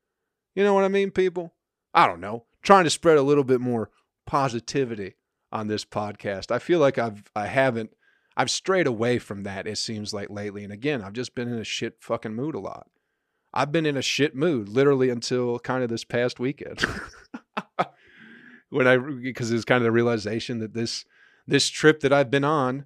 You 0.54 0.64
know 0.64 0.74
what 0.74 0.84
I 0.84 0.88
mean, 0.88 1.10
people? 1.10 1.54
I 1.92 2.06
don't 2.06 2.20
know. 2.20 2.44
Trying 2.62 2.84
to 2.84 2.90
spread 2.90 3.18
a 3.18 3.22
little 3.22 3.44
bit 3.44 3.60
more 3.60 3.90
positivity 4.26 5.16
on 5.52 5.66
this 5.66 5.84
podcast. 5.84 6.50
I 6.50 6.60
feel 6.60 6.78
like 6.78 6.98
I've 6.98 7.24
I 7.36 7.46
haven't 7.46 7.90
I've 8.38 8.50
strayed 8.50 8.86
away 8.86 9.18
from 9.18 9.42
that 9.42 9.66
it 9.66 9.78
seems 9.78 10.14
like 10.14 10.30
lately 10.30 10.62
and 10.62 10.72
again, 10.72 11.02
I've 11.02 11.12
just 11.12 11.34
been 11.34 11.48
in 11.48 11.58
a 11.58 11.64
shit 11.64 11.96
fucking 12.00 12.34
mood 12.34 12.54
a 12.54 12.60
lot. 12.60 12.86
I've 13.52 13.72
been 13.72 13.84
in 13.84 13.96
a 13.96 14.02
shit 14.02 14.36
mood 14.36 14.68
literally 14.68 15.10
until 15.10 15.58
kind 15.58 15.82
of 15.82 15.90
this 15.90 16.04
past 16.04 16.38
weekend. 16.38 16.84
when 18.70 18.86
I 18.86 18.96
because 18.96 19.50
it's 19.50 19.64
kind 19.64 19.78
of 19.78 19.84
the 19.84 19.92
realization 19.92 20.60
that 20.60 20.72
this 20.72 21.04
this 21.46 21.68
trip 21.68 22.00
that 22.00 22.12
I've 22.12 22.30
been 22.30 22.44
on, 22.44 22.84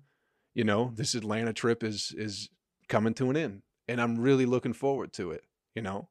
you 0.54 0.64
know, 0.64 0.92
this 0.94 1.14
Atlanta 1.14 1.52
trip 1.52 1.84
is 1.84 2.14
is 2.16 2.48
coming 2.88 3.14
to 3.14 3.28
an 3.28 3.36
end 3.36 3.62
and 3.86 4.00
I'm 4.00 4.18
really 4.18 4.46
looking 4.46 4.72
forward 4.72 5.12
to 5.14 5.30
it, 5.32 5.44
you 5.74 5.82
know. 5.82 6.08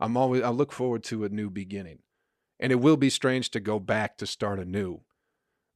I'm 0.00 0.16
always 0.16 0.42
I 0.42 0.48
look 0.48 0.72
forward 0.72 1.04
to 1.04 1.24
a 1.24 1.28
new 1.28 1.48
beginning. 1.48 2.00
And 2.58 2.72
it 2.72 2.80
will 2.80 2.96
be 2.96 3.08
strange 3.08 3.50
to 3.50 3.60
go 3.60 3.78
back 3.78 4.18
to 4.18 4.26
start 4.26 4.58
anew 4.58 5.00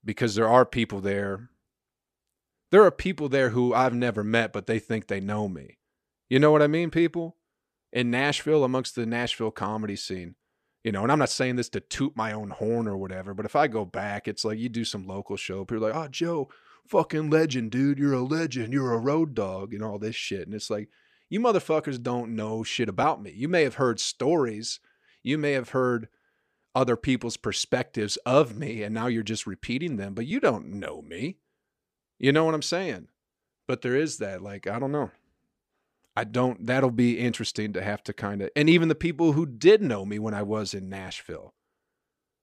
because 0.04 0.34
there 0.34 0.48
are 0.48 0.66
people 0.66 1.00
there. 1.00 1.50
There 2.70 2.82
are 2.84 2.90
people 2.90 3.28
there 3.28 3.50
who 3.50 3.72
I've 3.74 3.94
never 3.94 4.24
met, 4.24 4.52
but 4.52 4.66
they 4.66 4.78
think 4.78 5.06
they 5.06 5.20
know 5.20 5.48
me. 5.48 5.78
You 6.28 6.38
know 6.38 6.50
what 6.50 6.62
I 6.62 6.66
mean, 6.66 6.90
people? 6.90 7.36
In 7.92 8.10
Nashville, 8.10 8.64
amongst 8.64 8.96
the 8.96 9.06
Nashville 9.06 9.52
comedy 9.52 9.96
scene, 9.96 10.34
you 10.82 10.92
know, 10.92 11.02
and 11.02 11.12
I'm 11.12 11.18
not 11.18 11.30
saying 11.30 11.56
this 11.56 11.68
to 11.70 11.80
toot 11.80 12.16
my 12.16 12.32
own 12.32 12.50
horn 12.50 12.88
or 12.88 12.96
whatever, 12.96 13.32
but 13.32 13.46
if 13.46 13.54
I 13.54 13.68
go 13.68 13.84
back, 13.84 14.26
it's 14.26 14.44
like 14.44 14.58
you 14.58 14.68
do 14.68 14.84
some 14.84 15.06
local 15.06 15.36
show, 15.36 15.64
people 15.64 15.86
are 15.86 15.92
like, 15.92 16.04
oh, 16.04 16.08
Joe, 16.08 16.48
fucking 16.86 17.30
legend, 17.30 17.70
dude. 17.70 17.98
You're 17.98 18.14
a 18.14 18.22
legend. 18.22 18.72
You're 18.72 18.92
a 18.92 18.98
road 18.98 19.34
dog 19.34 19.72
and 19.72 19.82
all 19.82 19.98
this 19.98 20.16
shit. 20.16 20.46
And 20.46 20.54
it's 20.54 20.70
like, 20.70 20.88
you 21.30 21.40
motherfuckers 21.40 22.02
don't 22.02 22.36
know 22.36 22.62
shit 22.62 22.88
about 22.88 23.22
me. 23.22 23.32
You 23.34 23.48
may 23.48 23.62
have 23.62 23.76
heard 23.76 23.98
stories. 23.98 24.80
You 25.22 25.38
may 25.38 25.52
have 25.52 25.70
heard 25.70 26.08
other 26.74 26.96
people's 26.96 27.36
perspectives 27.36 28.16
of 28.26 28.56
me 28.56 28.82
and 28.82 28.94
now 28.94 29.06
you're 29.06 29.22
just 29.22 29.46
repeating 29.46 29.96
them, 29.96 30.12
but 30.12 30.26
you 30.26 30.40
don't 30.40 30.66
know 30.66 31.00
me. 31.02 31.38
You 32.18 32.32
know 32.32 32.44
what 32.44 32.54
I'm 32.54 32.62
saying? 32.62 33.08
But 33.66 33.82
there 33.82 33.96
is 33.96 34.18
that 34.18 34.42
like 34.42 34.66
I 34.66 34.78
don't 34.78 34.92
know. 34.92 35.10
I 36.16 36.24
don't 36.24 36.66
that'll 36.66 36.90
be 36.90 37.18
interesting 37.18 37.72
to 37.72 37.82
have 37.82 38.02
to 38.04 38.12
kind 38.12 38.42
of 38.42 38.50
and 38.54 38.68
even 38.68 38.88
the 38.88 38.94
people 38.94 39.32
who 39.32 39.46
did 39.46 39.82
know 39.82 40.04
me 40.04 40.18
when 40.18 40.34
I 40.34 40.42
was 40.42 40.74
in 40.74 40.88
Nashville. 40.88 41.54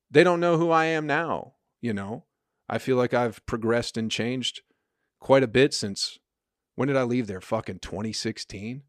They 0.09 0.23
don't 0.23 0.41
know 0.41 0.57
who 0.57 0.71
I 0.71 0.85
am 0.85 1.07
now, 1.07 1.53
you 1.79 1.93
know. 1.93 2.25
I 2.67 2.77
feel 2.77 2.97
like 2.97 3.13
I've 3.13 3.45
progressed 3.45 3.97
and 3.97 4.11
changed 4.11 4.61
quite 5.19 5.43
a 5.43 5.47
bit 5.47 5.73
since 5.73 6.19
when 6.75 6.87
did 6.87 6.97
I 6.97 7.03
leave 7.03 7.27
there? 7.27 7.41
Fucking 7.41 7.79
2016? 7.79 8.83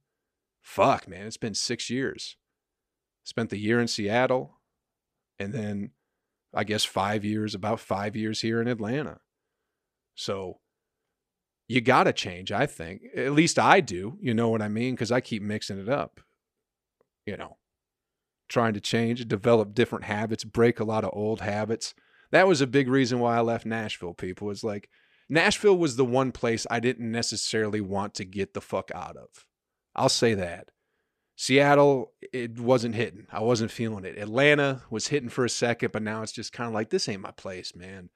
Fuck, 0.63 1.09
man, 1.09 1.27
it's 1.27 1.37
been 1.37 1.55
6 1.55 1.91
years. 1.91 2.37
Spent 3.25 3.51
the 3.51 3.59
year 3.59 3.81
in 3.81 3.89
Seattle, 3.89 4.59
and 5.39 5.53
then 5.53 5.91
I 6.55 6.65
guess 6.65 6.85
five 6.85 7.25
years, 7.25 7.55
about 7.55 7.81
five 7.81 8.17
years 8.17 8.41
here 8.41 8.61
in 8.61 8.69
Atlanta. 8.69 9.21
So 10.15 10.59
you 11.73 11.81
got 11.81 12.05
to 12.05 12.13
change, 12.13 12.53
I 12.53 12.67
think. 12.67 13.03
At 13.17 13.33
least 13.33 13.59
I 13.59 13.81
do. 13.81 14.19
You 14.21 14.35
know 14.35 14.51
what 14.51 14.61
I 14.61 14.69
mean? 14.69 14.95
Because 14.95 15.11
I 15.11 15.23
keep 15.23 15.43
mixing 15.43 15.79
it 15.79 15.89
up. 15.89 16.21
You 17.25 17.39
know, 17.39 17.57
trying 18.49 18.75
to 18.75 18.81
change, 18.81 19.27
develop 19.27 19.73
different 19.73 20.05
habits, 20.05 20.45
break 20.45 20.81
a 20.81 20.85
lot 20.85 21.05
of 21.05 21.11
old 21.15 21.41
habits. 21.41 21.95
That 22.31 22.47
was 22.47 22.61
a 22.61 22.67
big 22.67 22.89
reason 22.89 23.21
why 23.21 23.39
I 23.39 23.41
left 23.41 23.65
Nashville, 23.65 24.13
people. 24.13 24.51
It's 24.51 24.63
like 24.63 24.91
Nashville 25.31 25.79
was 25.79 25.97
the 25.97 26.05
one 26.05 26.31
place 26.31 26.67
I 26.71 26.79
didn't 26.79 27.11
necessarily 27.11 27.81
want 27.81 28.13
to 28.15 28.27
get 28.27 28.53
the 28.53 28.61
fuck 28.61 28.91
out 28.95 29.17
of. 29.17 29.47
I'll 29.97 30.11
say 30.11 30.35
that. 30.35 30.71
Seattle, 31.37 32.13
it 32.35 32.61
wasn't 32.61 32.97
hitting. 32.97 33.27
I 33.33 33.41
wasn't 33.41 33.71
feeling 33.71 34.05
it. 34.05 34.19
Atlanta 34.19 34.83
was 34.91 35.09
hitting 35.09 35.31
for 35.31 35.47
a 35.47 35.51
second, 35.51 35.93
but 35.93 36.03
now 36.03 36.23
it's 36.23 36.33
just 36.33 36.53
kind 36.53 36.69
of 36.69 36.75
like, 36.75 36.91
this 36.91 37.09
ain't 37.09 37.23
my 37.23 37.31
place, 37.31 37.75
man. 37.75 38.11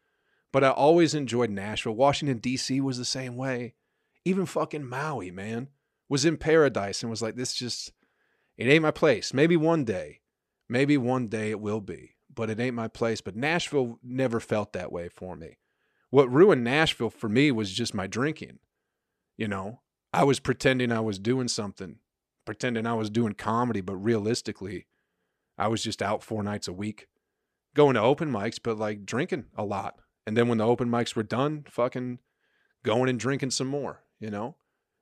But 0.52 0.64
I 0.64 0.70
always 0.70 1.14
enjoyed 1.14 1.50
Nashville. 1.50 1.94
Washington, 1.94 2.38
D.C. 2.38 2.80
was 2.80 2.98
the 2.98 3.04
same 3.04 3.36
way. 3.36 3.74
Even 4.24 4.46
fucking 4.46 4.88
Maui, 4.88 5.30
man, 5.30 5.68
was 6.08 6.24
in 6.24 6.36
paradise 6.36 7.02
and 7.02 7.10
was 7.10 7.22
like, 7.22 7.36
this 7.36 7.54
just, 7.54 7.92
it 8.56 8.66
ain't 8.66 8.82
my 8.82 8.90
place. 8.90 9.34
Maybe 9.34 9.56
one 9.56 9.84
day, 9.84 10.20
maybe 10.68 10.96
one 10.96 11.28
day 11.28 11.50
it 11.50 11.60
will 11.60 11.80
be, 11.80 12.16
but 12.32 12.50
it 12.50 12.58
ain't 12.58 12.74
my 12.74 12.88
place. 12.88 13.20
But 13.20 13.36
Nashville 13.36 13.98
never 14.02 14.40
felt 14.40 14.72
that 14.72 14.92
way 14.92 15.08
for 15.08 15.36
me. 15.36 15.58
What 16.10 16.32
ruined 16.32 16.64
Nashville 16.64 17.10
for 17.10 17.28
me 17.28 17.50
was 17.50 17.72
just 17.72 17.94
my 17.94 18.06
drinking. 18.06 18.58
You 19.36 19.48
know, 19.48 19.80
I 20.12 20.24
was 20.24 20.40
pretending 20.40 20.90
I 20.90 21.00
was 21.00 21.18
doing 21.18 21.48
something 21.48 21.98
pretending 22.46 22.86
I 22.86 22.94
was 22.94 23.10
doing 23.10 23.34
comedy, 23.34 23.82
but 23.82 23.96
realistically, 23.96 24.86
I 25.58 25.68
was 25.68 25.82
just 25.82 26.00
out 26.00 26.22
four 26.22 26.42
nights 26.42 26.68
a 26.68 26.72
week, 26.72 27.08
going 27.74 27.94
to 27.94 28.00
open 28.00 28.32
mics, 28.32 28.58
but 28.62 28.78
like 28.78 29.04
drinking 29.04 29.46
a 29.54 29.64
lot. 29.64 29.98
And 30.26 30.36
then 30.36 30.48
when 30.48 30.58
the 30.58 30.66
open 30.66 30.88
mics 30.88 31.14
were 31.14 31.22
done, 31.22 31.64
fucking 31.70 32.18
going 32.84 33.08
and 33.08 33.18
drinking 33.18 33.50
some 33.50 33.68
more, 33.68 34.02
you 34.18 34.30
know? 34.30 34.56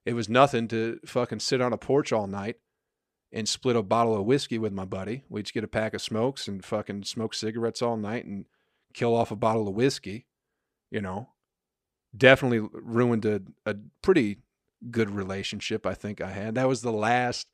It 0.04 0.14
was 0.14 0.28
nothing 0.28 0.68
to 0.68 1.00
fucking 1.06 1.40
sit 1.40 1.62
on 1.62 1.72
a 1.72 1.78
porch 1.78 2.12
all 2.12 2.26
night 2.26 2.56
and 3.32 3.48
split 3.48 3.74
a 3.74 3.82
bottle 3.82 4.14
of 4.14 4.26
whiskey 4.26 4.58
with 4.58 4.72
my 4.72 4.84
buddy. 4.84 5.24
We'd 5.30 5.50
get 5.52 5.64
a 5.64 5.68
pack 5.68 5.94
of 5.94 6.02
smokes 6.02 6.46
and 6.46 6.64
fucking 6.64 7.04
smoke 7.04 7.34
cigarettes 7.34 7.80
all 7.80 7.96
night 7.96 8.26
and 8.26 8.44
kill 8.92 9.14
off 9.14 9.30
a 9.30 9.36
bottle 9.36 9.66
of 9.66 9.74
whiskey, 9.74 10.26
you 10.90 11.00
know? 11.00 11.30
Definitely 12.16 12.68
ruined 12.72 13.24
a, 13.24 13.42
a 13.64 13.76
pretty 14.02 14.42
good 14.90 15.10
relationship 15.10 15.86
I 15.86 15.94
think 15.94 16.20
I 16.20 16.30
had. 16.30 16.54
That 16.54 16.68
was 16.68 16.82
the 16.82 16.92
last 16.92 17.48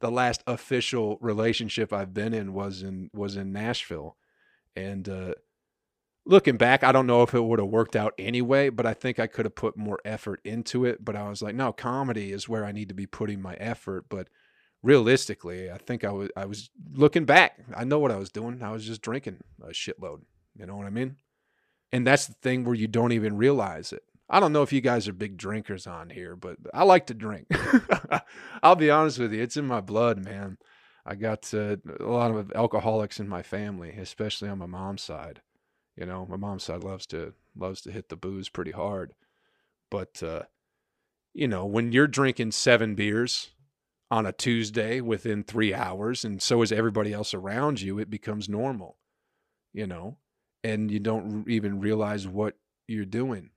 the 0.00 0.10
last 0.10 0.42
official 0.46 1.18
relationship 1.20 1.92
I've 1.92 2.14
been 2.14 2.32
in 2.32 2.54
was 2.54 2.82
in 2.82 3.10
was 3.12 3.36
in 3.36 3.52
Nashville. 3.52 4.16
And 4.74 5.08
uh 5.08 5.34
looking 6.30 6.56
back, 6.56 6.84
I 6.84 6.92
don't 6.92 7.06
know 7.06 7.22
if 7.22 7.34
it 7.34 7.42
would 7.42 7.58
have 7.58 7.68
worked 7.68 7.96
out 7.96 8.14
anyway, 8.16 8.68
but 8.70 8.86
I 8.86 8.94
think 8.94 9.18
I 9.18 9.26
could 9.26 9.44
have 9.44 9.54
put 9.54 9.76
more 9.76 9.98
effort 10.04 10.40
into 10.44 10.84
it, 10.84 11.04
but 11.04 11.16
I 11.16 11.28
was 11.28 11.42
like, 11.42 11.54
no, 11.54 11.72
comedy 11.72 12.32
is 12.32 12.48
where 12.48 12.64
I 12.64 12.72
need 12.72 12.88
to 12.88 12.94
be 12.94 13.06
putting 13.06 13.42
my 13.42 13.54
effort, 13.54 14.06
but 14.08 14.28
realistically, 14.82 15.70
I 15.70 15.78
think 15.78 16.04
I 16.04 16.12
was 16.12 16.30
I 16.36 16.46
was 16.46 16.70
looking 16.92 17.24
back. 17.24 17.58
I 17.76 17.84
know 17.84 17.98
what 17.98 18.12
I 18.12 18.16
was 18.16 18.30
doing. 18.30 18.62
I 18.62 18.70
was 18.70 18.86
just 18.86 19.02
drinking 19.02 19.38
a 19.62 19.68
shitload. 19.68 20.22
You 20.56 20.66
know 20.66 20.76
what 20.76 20.86
I 20.86 20.90
mean? 20.90 21.16
And 21.92 22.06
that's 22.06 22.26
the 22.26 22.34
thing 22.34 22.64
where 22.64 22.74
you 22.74 22.86
don't 22.86 23.12
even 23.12 23.36
realize 23.36 23.92
it. 23.92 24.02
I 24.28 24.38
don't 24.38 24.52
know 24.52 24.62
if 24.62 24.72
you 24.72 24.80
guys 24.80 25.08
are 25.08 25.12
big 25.12 25.36
drinkers 25.36 25.88
on 25.88 26.10
here, 26.10 26.36
but 26.36 26.56
I 26.72 26.84
like 26.84 27.06
to 27.06 27.14
drink. 27.14 27.48
I'll 28.62 28.76
be 28.76 28.90
honest 28.90 29.18
with 29.18 29.32
you, 29.32 29.42
it's 29.42 29.56
in 29.56 29.66
my 29.66 29.80
blood, 29.80 30.24
man. 30.24 30.58
I 31.04 31.16
got 31.16 31.52
uh, 31.52 31.76
a 31.98 32.04
lot 32.04 32.30
of 32.30 32.52
alcoholics 32.52 33.18
in 33.18 33.28
my 33.28 33.42
family, 33.42 33.90
especially 33.90 34.48
on 34.48 34.58
my 34.58 34.66
mom's 34.66 35.02
side. 35.02 35.40
You 36.00 36.06
know, 36.06 36.26
my 36.28 36.36
mom's 36.36 36.64
side 36.64 36.82
loves 36.82 37.06
to 37.08 37.34
loves 37.56 37.80
to 37.82 37.92
hit 37.92 38.08
the 38.08 38.16
booze 38.16 38.48
pretty 38.48 38.72
hard. 38.72 39.14
But 39.88 40.20
uh, 40.22 40.42
you 41.32 41.46
know, 41.46 41.64
when 41.64 41.92
you're 41.92 42.08
drinking 42.08 42.52
seven 42.52 42.96
beers 42.96 43.50
on 44.10 44.26
a 44.26 44.32
Tuesday 44.32 45.00
within 45.00 45.44
three 45.44 45.72
hours, 45.72 46.24
and 46.24 46.42
so 46.42 46.62
is 46.62 46.72
everybody 46.72 47.12
else 47.12 47.34
around 47.34 47.80
you, 47.80 48.00
it 48.00 48.10
becomes 48.10 48.48
normal. 48.48 48.96
You 49.72 49.86
know, 49.86 50.16
and 50.64 50.90
you 50.90 50.98
don't 50.98 51.48
even 51.48 51.78
realize 51.78 52.26
what 52.26 52.56
you're 52.88 53.04
doing 53.04 53.50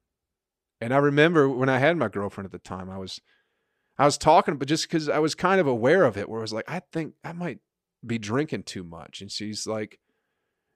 and 0.83 0.93
I 0.93 0.97
remember 0.97 1.47
when 1.47 1.69
I 1.69 1.77
had 1.77 1.95
my 1.95 2.09
girlfriend 2.09 2.45
at 2.45 2.51
the 2.51 2.59
time, 2.59 2.89
I 2.89 2.97
was 2.97 3.21
I 3.97 4.03
was 4.03 4.17
talking, 4.17 4.57
but 4.57 4.67
just 4.67 4.83
because 4.83 5.07
I 5.07 5.19
was 5.19 5.33
kind 5.33 5.61
of 5.61 5.67
aware 5.67 6.03
of 6.03 6.17
it, 6.17 6.27
where 6.27 6.41
I 6.41 6.41
was 6.41 6.51
like, 6.51 6.69
I 6.69 6.81
think 6.91 7.13
I 7.23 7.31
might 7.31 7.59
be 8.05 8.17
drinking 8.17 8.63
too 8.63 8.83
much. 8.83 9.21
And 9.21 9.31
she's 9.31 9.65
like, 9.65 9.99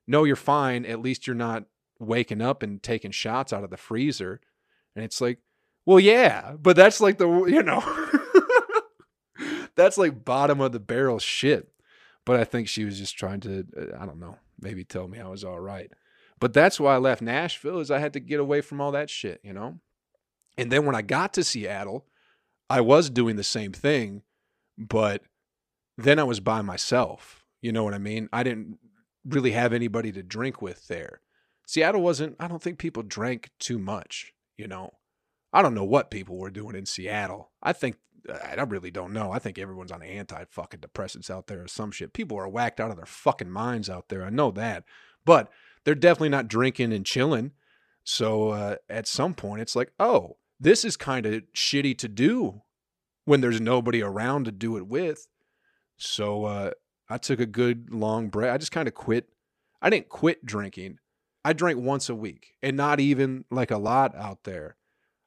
No, 0.08 0.24
you're 0.24 0.36
fine. 0.36 0.86
At 0.86 1.02
least 1.02 1.28
you're 1.28 1.36
not 1.36 1.66
waking 2.00 2.42
up 2.42 2.64
and 2.64 2.82
taking 2.82 3.12
shots 3.12 3.52
out 3.52 3.64
of 3.64 3.70
the 3.70 3.78
freezer. 3.78 4.40
And 4.96 5.04
it's 5.04 5.20
like, 5.20 5.40
well, 5.86 6.00
yeah, 6.00 6.54
but 6.60 6.76
that's 6.76 7.02
like 7.02 7.18
the 7.18 7.28
you 7.48 7.64
know 7.64 7.84
that's 9.76 9.98
like 9.98 10.26
bottom 10.26 10.62
of 10.62 10.72
the 10.72 10.80
barrel 10.80 11.20
shit. 11.20 11.70
But 12.26 12.40
I 12.40 12.44
think 12.44 12.68
she 12.68 12.84
was 12.84 12.98
just 12.98 13.18
trying 13.18 13.40
to, 13.42 13.66
uh, 13.78 13.98
I 14.02 14.06
don't 14.06 14.20
know, 14.20 14.38
maybe 14.60 14.84
tell 14.84 15.08
me 15.08 15.20
I 15.20 15.30
was 15.30 15.46
all 15.46 15.62
right. 15.62 15.90
But 16.40 16.54
that's 16.54 16.78
why 16.78 16.94
I 16.94 16.98
left 16.98 17.22
Nashville 17.22 17.80
is 17.80 17.90
I 17.90 18.00
had 18.00 18.14
to 18.14 18.20
get 18.20 18.42
away 18.42 18.60
from 18.60 18.82
all 18.82 18.92
that 18.92 19.10
shit, 19.10 19.40
you 19.44 19.54
know? 19.54 19.80
And 20.58 20.70
then 20.70 20.86
when 20.86 20.96
I 20.96 21.02
got 21.04 21.34
to 21.36 21.44
Seattle, 21.44 22.06
I 22.70 22.82
was 22.82 23.10
doing 23.10 23.38
the 23.38 23.44
same 23.44 23.72
thing, 23.72 24.24
but 24.78 25.22
then 25.98 26.20
I 26.20 26.24
was 26.24 26.42
by 26.42 26.62
myself. 26.62 27.46
You 27.62 27.72
know 27.72 27.86
what 27.86 27.94
I 27.94 27.98
mean? 27.98 28.28
I 28.34 28.44
didn't 28.44 28.78
really 29.28 29.52
have 29.52 29.74
anybody 29.74 30.12
to 30.14 30.24
drink 30.24 30.62
with 30.62 30.88
there. 30.88 31.22
Seattle 31.66 32.02
wasn't, 32.02 32.36
I 32.40 32.48
don't 32.48 32.62
think 32.62 32.80
people 32.80 33.04
drank 33.04 33.50
too 33.60 33.78
much, 33.78 34.34
you 34.58 34.68
know. 34.68 34.92
I 35.52 35.62
don't 35.62 35.74
know 35.74 35.84
what 35.84 36.12
people 36.12 36.38
were 36.38 36.50
doing 36.50 36.76
in 36.76 36.86
Seattle. 36.86 37.52
I 37.62 37.74
think, 37.74 37.98
I 38.30 38.56
really 38.64 38.92
don't 38.92 39.14
know. 39.14 39.32
I 39.32 39.40
think 39.40 39.58
everyone's 39.58 39.92
on 39.92 40.04
anti 40.04 40.44
fucking 40.50 40.82
depressants 40.82 41.30
out 41.30 41.48
there 41.48 41.64
or 41.64 41.68
some 41.68 41.92
shit. 41.92 42.14
People 42.14 42.38
are 42.38 42.50
whacked 42.50 42.80
out 42.80 42.92
of 42.92 42.98
their 42.98 43.06
fucking 43.06 43.50
minds 43.50 43.90
out 43.90 44.10
there. 44.10 44.24
I 44.24 44.30
know 44.30 44.52
that. 44.52 44.84
But 45.26 45.50
they're 45.84 45.96
definitely 45.96 46.30
not 46.30 46.50
drinking 46.50 46.92
and 46.94 47.06
chilling. 47.06 47.52
So 48.04 48.50
uh, 48.50 48.76
at 48.90 49.08
some 49.08 49.34
point, 49.34 49.62
it's 49.62 49.76
like, 49.76 49.92
oh, 50.00 50.38
this 50.60 50.84
is 50.84 50.98
kind 50.98 51.26
of 51.26 51.44
shitty 51.56 51.98
to 52.00 52.08
do 52.08 52.62
when 53.26 53.42
there's 53.42 53.62
nobody 53.62 54.02
around 54.02 54.46
to 54.46 54.52
do 54.52 54.78
it 54.78 54.88
with. 54.88 55.28
So 55.98 56.46
uh, 56.46 56.72
I 57.10 57.18
took 57.18 57.40
a 57.40 57.46
good 57.46 57.92
long 57.92 58.30
break. 58.30 58.52
I 58.52 58.58
just 58.58 58.72
kind 58.72 58.88
of 58.88 58.94
quit. 58.94 59.30
I 59.82 59.90
didn't 59.90 60.10
quit 60.10 60.46
drinking. 60.46 61.00
I 61.46 61.54
drank 61.54 61.80
once 61.80 62.10
a 62.10 62.16
week 62.16 62.56
and 62.62 62.76
not 62.76 63.00
even 63.00 63.46
like 63.50 63.72
a 63.72 63.78
lot 63.78 64.16
out 64.16 64.44
there. 64.44 64.76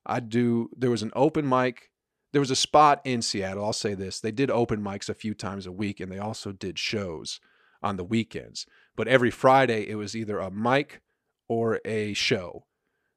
I 0.04 0.20
do, 0.20 0.70
there 0.76 0.90
was 0.90 1.02
an 1.02 1.12
open 1.14 1.49
mic. 1.49 1.90
There 2.32 2.40
was 2.40 2.50
a 2.50 2.56
spot 2.56 3.00
in 3.04 3.22
Seattle. 3.22 3.64
I'll 3.64 3.72
say 3.72 3.94
this 3.94 4.20
they 4.20 4.32
did 4.32 4.50
open 4.50 4.82
mics 4.82 5.08
a 5.08 5.14
few 5.14 5.34
times 5.34 5.66
a 5.66 5.72
week 5.72 6.00
and 6.00 6.10
they 6.12 6.18
also 6.18 6.52
did 6.52 6.78
shows 6.78 7.40
on 7.82 7.96
the 7.96 8.04
weekends. 8.04 8.66
But 8.96 9.08
every 9.08 9.30
Friday, 9.30 9.88
it 9.88 9.94
was 9.94 10.14
either 10.14 10.38
a 10.38 10.50
mic 10.50 11.00
or 11.49 11.80
a 11.84 12.12
show. 12.12 12.66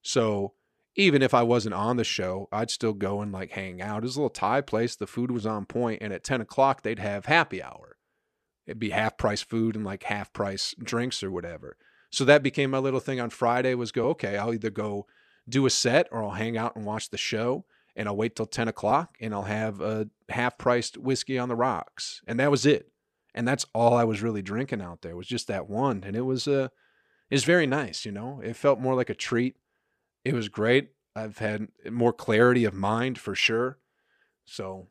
So 0.02 0.54
even 0.96 1.22
if 1.22 1.34
I 1.34 1.44
wasn't 1.44 1.76
on 1.76 1.98
the 1.98 2.04
show, 2.04 2.48
I'd 2.52 2.70
still 2.70 2.94
go 2.94 3.22
and 3.22 3.32
like 3.32 3.52
hang 3.52 3.82
out. 3.82 4.04
It 4.04 4.04
was 4.04 4.16
a 4.16 4.20
little 4.20 4.30
Thai 4.30 4.62
place. 4.62 4.96
The 4.96 5.08
food 5.08 5.32
was 5.32 5.46
on 5.46 5.66
point, 5.66 6.02
and 6.02 6.14
at 6.14 6.24
10 6.24 6.42
o'clock, 6.42 6.82
they'd 6.82 7.00
have 7.00 7.26
happy 7.26 7.62
hour. 7.64 7.93
It'd 8.66 8.80
be 8.80 8.92
half 8.92 9.18
price 9.18 9.42
food 9.42 9.76
and 9.76 9.86
like 9.86 10.04
half 10.04 10.32
price 10.34 10.74
drinks 10.82 11.24
or 11.24 11.32
whatever. 11.32 11.78
So 12.10 12.26
that 12.26 12.44
became 12.44 12.72
my 12.72 12.78
little 12.78 13.00
thing 13.00 13.20
on 13.20 13.30
Friday 13.30 13.74
was 13.74 13.92
go, 13.92 14.10
okay, 14.10 14.38
I'll 14.38 14.54
either 14.54 14.70
go 14.70 15.08
do 15.50 15.66
a 15.66 15.70
set 15.70 16.08
or 16.12 16.24
I'll 16.24 16.32
hang 16.32 16.58
out 16.58 16.76
and 16.76 16.86
watch 16.86 17.10
the 17.10 17.18
show 17.18 17.66
and 17.96 18.08
I'll 18.08 18.16
wait 18.16 18.36
till 18.36 18.46
10 18.46 18.68
o'clock 18.68 19.18
and 19.20 19.34
I'll 19.34 19.44
have 19.44 19.82
a 19.82 20.08
half 20.30 20.58
priced 20.58 20.98
whiskey 20.98 21.38
on 21.38 21.50
the 21.50 21.56
rocks. 21.56 22.22
And 22.28 22.40
that 22.40 22.52
was 22.52 22.66
it. 22.66 22.92
And 23.36 23.48
that's 23.48 23.66
all 23.74 23.96
I 23.96 24.04
was 24.04 24.22
really 24.22 24.42
drinking 24.42 24.82
out 24.82 25.02
there 25.02 25.16
was 25.16 25.28
just 25.28 25.48
that 25.48 25.68
one. 25.68 26.04
And 26.06 26.16
it 26.16 26.22
was, 26.22 26.48
uh, 26.48 26.70
was 27.34 27.44
very 27.44 27.66
nice, 27.66 28.06
you 28.06 28.12
know, 28.12 28.40
it 28.44 28.56
felt 28.56 28.80
more 28.80 28.94
like 28.94 29.10
a 29.10 29.16
treat. 29.16 29.58
It 30.24 30.34
was 30.34 30.50
great. 30.50 30.92
I've 31.16 31.40
had 31.40 31.68
more 31.90 32.14
clarity 32.14 32.64
of 32.64 32.74
mind 32.74 33.18
for 33.18 33.36
sure. 33.36 33.80
So 34.46 34.88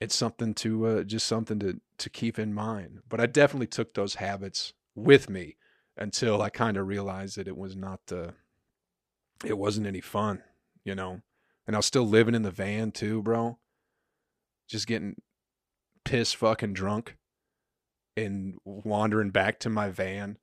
it's 0.00 0.14
something 0.14 0.54
to, 0.54 0.86
uh, 0.86 1.02
just 1.04 1.26
something 1.26 1.58
to, 1.60 1.80
to 2.00 2.10
keep 2.10 2.38
in 2.38 2.52
mind. 2.52 3.00
But 3.08 3.20
I 3.20 3.26
definitely 3.26 3.68
took 3.68 3.94
those 3.94 4.16
habits 4.16 4.72
with 4.94 5.30
me 5.30 5.56
until 5.96 6.42
I 6.42 6.50
kind 6.50 6.76
of 6.76 6.86
realized 6.86 7.36
that 7.36 7.48
it 7.48 7.56
was 7.56 7.76
not, 7.76 8.00
uh, 8.10 8.32
it 9.44 9.58
wasn't 9.58 9.86
any 9.86 10.00
fun, 10.00 10.42
you 10.84 10.94
know. 10.94 11.22
And 11.66 11.76
I 11.76 11.78
was 11.78 11.86
still 11.86 12.06
living 12.06 12.34
in 12.34 12.42
the 12.42 12.50
van 12.50 12.90
too, 12.90 13.22
bro. 13.22 13.58
Just 14.68 14.86
getting 14.86 15.16
piss 16.04 16.32
fucking 16.32 16.72
drunk 16.72 17.16
and 18.16 18.58
wandering 18.64 19.30
back 19.30 19.60
to 19.60 19.70
my 19.70 19.90
van 19.90 20.38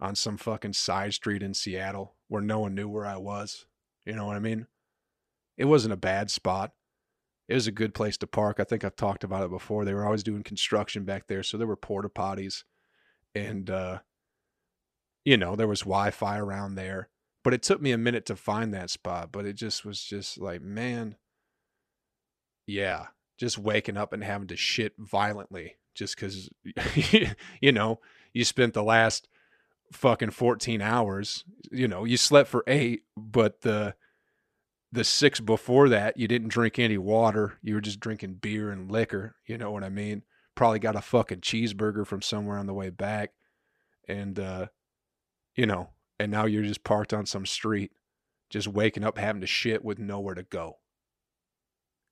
on 0.00 0.14
some 0.14 0.36
fucking 0.36 0.72
side 0.72 1.14
street 1.14 1.42
in 1.42 1.54
Seattle 1.54 2.14
where 2.28 2.42
no 2.42 2.60
one 2.60 2.74
knew 2.74 2.88
where 2.88 3.06
I 3.06 3.16
was. 3.16 3.66
You 4.04 4.14
know 4.14 4.26
what 4.26 4.36
I 4.36 4.40
mean? 4.40 4.66
It 5.56 5.64
wasn't 5.64 5.92
a 5.92 5.98
bad 5.98 6.30
spot. 6.30 6.72
It 7.50 7.54
was 7.54 7.66
a 7.66 7.72
good 7.72 7.94
place 7.94 8.16
to 8.18 8.28
park. 8.28 8.60
I 8.60 8.64
think 8.64 8.84
I've 8.84 8.94
talked 8.94 9.24
about 9.24 9.42
it 9.42 9.50
before. 9.50 9.84
They 9.84 9.92
were 9.92 10.06
always 10.06 10.22
doing 10.22 10.44
construction 10.44 11.04
back 11.04 11.26
there, 11.26 11.42
so 11.42 11.58
there 11.58 11.66
were 11.66 11.74
porta 11.74 12.08
potties 12.08 12.62
and 13.34 13.68
uh 13.68 13.98
you 15.24 15.36
know, 15.36 15.56
there 15.56 15.66
was 15.66 15.80
Wi-Fi 15.80 16.38
around 16.38 16.76
there. 16.76 17.08
But 17.42 17.52
it 17.52 17.62
took 17.62 17.82
me 17.82 17.90
a 17.90 17.98
minute 17.98 18.24
to 18.26 18.36
find 18.36 18.72
that 18.72 18.88
spot, 18.88 19.32
but 19.32 19.46
it 19.46 19.54
just 19.54 19.84
was 19.84 20.00
just 20.00 20.38
like, 20.38 20.62
man, 20.62 21.16
yeah, 22.66 23.08
just 23.36 23.58
waking 23.58 23.96
up 23.96 24.12
and 24.12 24.22
having 24.22 24.46
to 24.48 24.56
shit 24.56 24.94
violently 24.96 25.76
just 25.92 26.16
cuz 26.16 26.50
you 27.60 27.72
know, 27.72 28.00
you 28.32 28.44
spent 28.44 28.74
the 28.74 28.84
last 28.84 29.26
fucking 29.92 30.30
14 30.30 30.80
hours, 30.80 31.44
you 31.72 31.88
know, 31.88 32.04
you 32.04 32.16
slept 32.16 32.48
for 32.48 32.62
8, 32.68 33.02
but 33.16 33.62
the 33.62 33.96
the 34.92 35.04
6 35.04 35.40
before 35.40 35.88
that, 35.88 36.16
you 36.16 36.26
didn't 36.26 36.48
drink 36.48 36.78
any 36.78 36.98
water. 36.98 37.58
You 37.62 37.74
were 37.74 37.80
just 37.80 38.00
drinking 38.00 38.34
beer 38.34 38.70
and 38.70 38.90
liquor, 38.90 39.36
you 39.46 39.56
know 39.56 39.70
what 39.70 39.84
I 39.84 39.88
mean? 39.88 40.22
Probably 40.54 40.78
got 40.78 40.96
a 40.96 41.00
fucking 41.00 41.40
cheeseburger 41.40 42.06
from 42.06 42.22
somewhere 42.22 42.58
on 42.58 42.66
the 42.66 42.74
way 42.74 42.90
back. 42.90 43.32
And 44.08 44.38
uh 44.38 44.66
you 45.54 45.66
know, 45.66 45.90
and 46.18 46.30
now 46.30 46.46
you're 46.46 46.62
just 46.62 46.84
parked 46.84 47.12
on 47.12 47.26
some 47.26 47.46
street, 47.46 47.92
just 48.48 48.68
waking 48.68 49.04
up 49.04 49.18
having 49.18 49.40
to 49.40 49.46
shit 49.46 49.84
with 49.84 49.98
nowhere 49.98 50.34
to 50.34 50.42
go. 50.42 50.78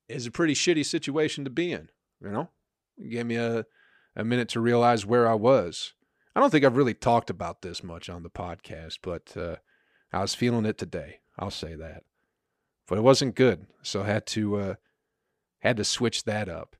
It's 0.07 0.25
a 0.25 0.31
pretty 0.31 0.53
shitty 0.53 0.85
situation 0.85 1.43
to 1.43 1.49
be 1.49 1.71
in, 1.71 1.89
you 2.21 2.29
know? 2.29 2.49
It 2.97 3.09
gave 3.09 3.25
me 3.25 3.35
a, 3.35 3.65
a 4.15 4.23
minute 4.23 4.49
to 4.49 4.59
realize 4.59 5.05
where 5.05 5.27
I 5.27 5.35
was. 5.35 5.93
I 6.35 6.39
don't 6.39 6.49
think 6.49 6.65
I've 6.65 6.77
really 6.77 6.93
talked 6.93 7.29
about 7.29 7.61
this 7.61 7.83
much 7.83 8.09
on 8.09 8.23
the 8.23 8.29
podcast, 8.29 8.99
but 9.01 9.35
uh, 9.37 9.57
I 10.11 10.21
was 10.21 10.35
feeling 10.35 10.65
it 10.65 10.77
today. 10.77 11.19
I'll 11.37 11.51
say 11.51 11.75
that. 11.75 12.03
But 12.89 12.97
it 12.97 13.01
wasn't 13.01 13.35
good, 13.35 13.67
so 13.83 14.01
I 14.01 14.07
had 14.07 14.25
to 14.27 14.55
uh, 14.55 14.75
had 15.59 15.77
to 15.77 15.83
switch 15.83 16.23
that 16.23 16.49
up. 16.49 16.75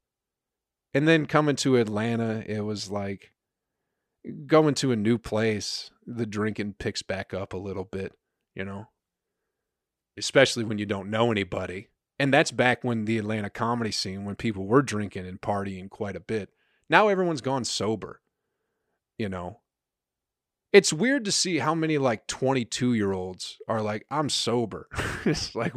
And 0.91 1.07
then 1.07 1.27
coming 1.27 1.55
to 1.57 1.77
Atlanta, 1.77 2.43
it 2.47 2.61
was 2.61 2.89
like 2.89 3.31
going 4.47 4.73
to 4.75 4.91
a 4.91 4.95
new 4.95 5.19
place, 5.19 5.91
the 6.07 6.25
drinking 6.25 6.75
picks 6.79 7.03
back 7.03 7.31
up 7.31 7.53
a 7.53 7.57
little 7.57 7.83
bit, 7.83 8.13
you 8.55 8.65
know, 8.65 8.87
especially 10.17 10.63
when 10.63 10.79
you 10.79 10.87
don't 10.87 11.11
know 11.11 11.31
anybody. 11.31 11.89
And 12.17 12.33
that's 12.33 12.51
back 12.51 12.83
when 12.83 13.05
the 13.05 13.19
Atlanta 13.19 13.51
comedy 13.51 13.91
scene, 13.91 14.25
when 14.25 14.35
people 14.35 14.65
were 14.65 14.81
drinking 14.81 15.27
and 15.27 15.39
partying 15.39 15.91
quite 15.91 16.15
a 16.15 16.19
bit. 16.19 16.49
Now 16.89 17.07
everyone's 17.07 17.41
gone 17.41 17.65
sober, 17.65 18.19
you 19.19 19.29
know. 19.29 19.59
It's 20.71 20.93
weird 20.93 21.25
to 21.25 21.31
see 21.31 21.57
how 21.57 21.73
many 21.73 21.97
like 21.97 22.27
22 22.27 22.93
year 22.93 23.11
olds 23.11 23.57
are 23.67 23.81
like, 23.81 24.05
I'm 24.11 24.29
sober. 24.29 24.87
it's 25.25 25.55
like, 25.55 25.73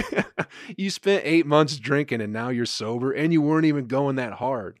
you 0.76 0.90
spent 0.90 1.22
eight 1.24 1.46
months 1.46 1.78
drinking 1.78 2.20
and 2.20 2.32
now 2.32 2.50
you're 2.50 2.66
sober 2.66 3.12
and 3.12 3.32
you 3.32 3.40
weren't 3.40 3.64
even 3.64 3.86
going 3.86 4.16
that 4.16 4.34
hard. 4.34 4.78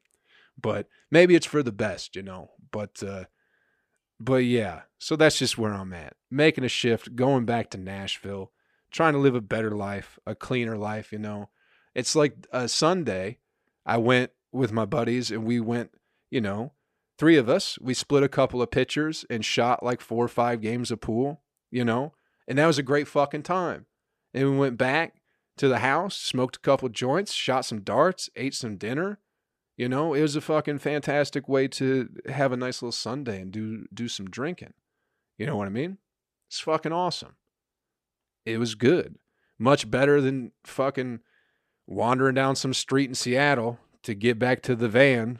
But 0.60 0.86
maybe 1.10 1.34
it's 1.34 1.46
for 1.46 1.62
the 1.62 1.72
best, 1.72 2.14
you 2.14 2.22
know. 2.22 2.50
But 2.70 3.02
uh, 3.02 3.24
but 4.20 4.44
yeah, 4.44 4.82
so 4.98 5.16
that's 5.16 5.38
just 5.38 5.58
where 5.58 5.72
I'm 5.72 5.92
at. 5.92 6.14
Making 6.30 6.64
a 6.64 6.68
shift, 6.68 7.16
going 7.16 7.44
back 7.44 7.70
to 7.70 7.78
Nashville, 7.78 8.52
trying 8.90 9.14
to 9.14 9.18
live 9.18 9.34
a 9.34 9.40
better 9.40 9.72
life, 9.72 10.18
a 10.26 10.34
cleaner 10.34 10.76
life, 10.76 11.10
you 11.10 11.18
know. 11.18 11.48
It's 11.94 12.14
like 12.14 12.46
a 12.52 12.68
Sunday, 12.68 13.38
I 13.84 13.96
went 13.96 14.30
with 14.52 14.72
my 14.72 14.84
buddies 14.84 15.30
and 15.30 15.44
we 15.44 15.58
went, 15.60 15.90
you 16.30 16.40
know, 16.40 16.72
three 17.22 17.36
of 17.36 17.48
us, 17.48 17.78
we 17.80 17.94
split 17.94 18.24
a 18.24 18.28
couple 18.28 18.60
of 18.60 18.72
pitchers 18.72 19.24
and 19.30 19.44
shot 19.44 19.80
like 19.80 20.00
four 20.00 20.24
or 20.24 20.28
five 20.28 20.60
games 20.60 20.90
of 20.90 21.00
pool, 21.00 21.40
you 21.70 21.84
know, 21.84 22.12
and 22.48 22.58
that 22.58 22.66
was 22.66 22.78
a 22.78 22.82
great 22.82 23.06
fucking 23.06 23.44
time. 23.44 23.86
And 24.34 24.50
we 24.50 24.56
went 24.56 24.76
back 24.76 25.20
to 25.58 25.68
the 25.68 25.78
house, 25.78 26.16
smoked 26.16 26.56
a 26.56 26.58
couple 26.58 26.88
joints, 26.88 27.32
shot 27.32 27.64
some 27.64 27.82
darts, 27.82 28.28
ate 28.34 28.54
some 28.54 28.76
dinner, 28.76 29.20
you 29.76 29.88
know, 29.88 30.14
it 30.14 30.20
was 30.20 30.34
a 30.34 30.40
fucking 30.40 30.80
fantastic 30.80 31.48
way 31.48 31.68
to 31.68 32.08
have 32.28 32.50
a 32.50 32.56
nice 32.56 32.82
little 32.82 32.90
Sunday 32.90 33.40
and 33.40 33.52
do 33.52 33.86
do 33.94 34.08
some 34.08 34.28
drinking. 34.28 34.72
You 35.38 35.46
know 35.46 35.56
what 35.56 35.68
I 35.68 35.70
mean? 35.70 35.98
It's 36.48 36.58
fucking 36.58 36.92
awesome. 36.92 37.36
It 38.44 38.58
was 38.58 38.74
good. 38.74 39.14
Much 39.60 39.88
better 39.88 40.20
than 40.20 40.50
fucking 40.64 41.20
wandering 41.86 42.34
down 42.34 42.56
some 42.56 42.74
street 42.74 43.08
in 43.08 43.14
Seattle 43.14 43.78
to 44.02 44.12
get 44.12 44.40
back 44.40 44.60
to 44.62 44.74
the 44.74 44.88
van 44.88 45.38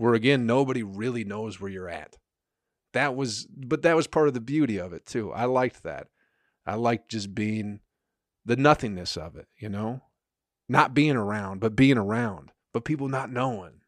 where 0.00 0.14
again 0.14 0.46
nobody 0.46 0.82
really 0.82 1.24
knows 1.24 1.60
where 1.60 1.70
you're 1.70 1.88
at. 1.88 2.16
That 2.94 3.14
was 3.14 3.46
but 3.46 3.82
that 3.82 3.96
was 3.96 4.06
part 4.06 4.28
of 4.28 4.34
the 4.34 4.40
beauty 4.40 4.78
of 4.78 4.92
it 4.92 5.04
too. 5.04 5.30
I 5.32 5.44
liked 5.44 5.82
that. 5.82 6.08
I 6.66 6.74
liked 6.74 7.10
just 7.10 7.34
being 7.34 7.80
the 8.44 8.56
nothingness 8.56 9.16
of 9.16 9.36
it, 9.36 9.46
you 9.58 9.68
know? 9.68 10.02
Not 10.68 10.94
being 10.94 11.16
around, 11.16 11.60
but 11.60 11.76
being 11.76 11.98
around 11.98 12.52
but 12.72 12.84
people 12.84 13.08
not 13.08 13.30
knowing, 13.32 13.80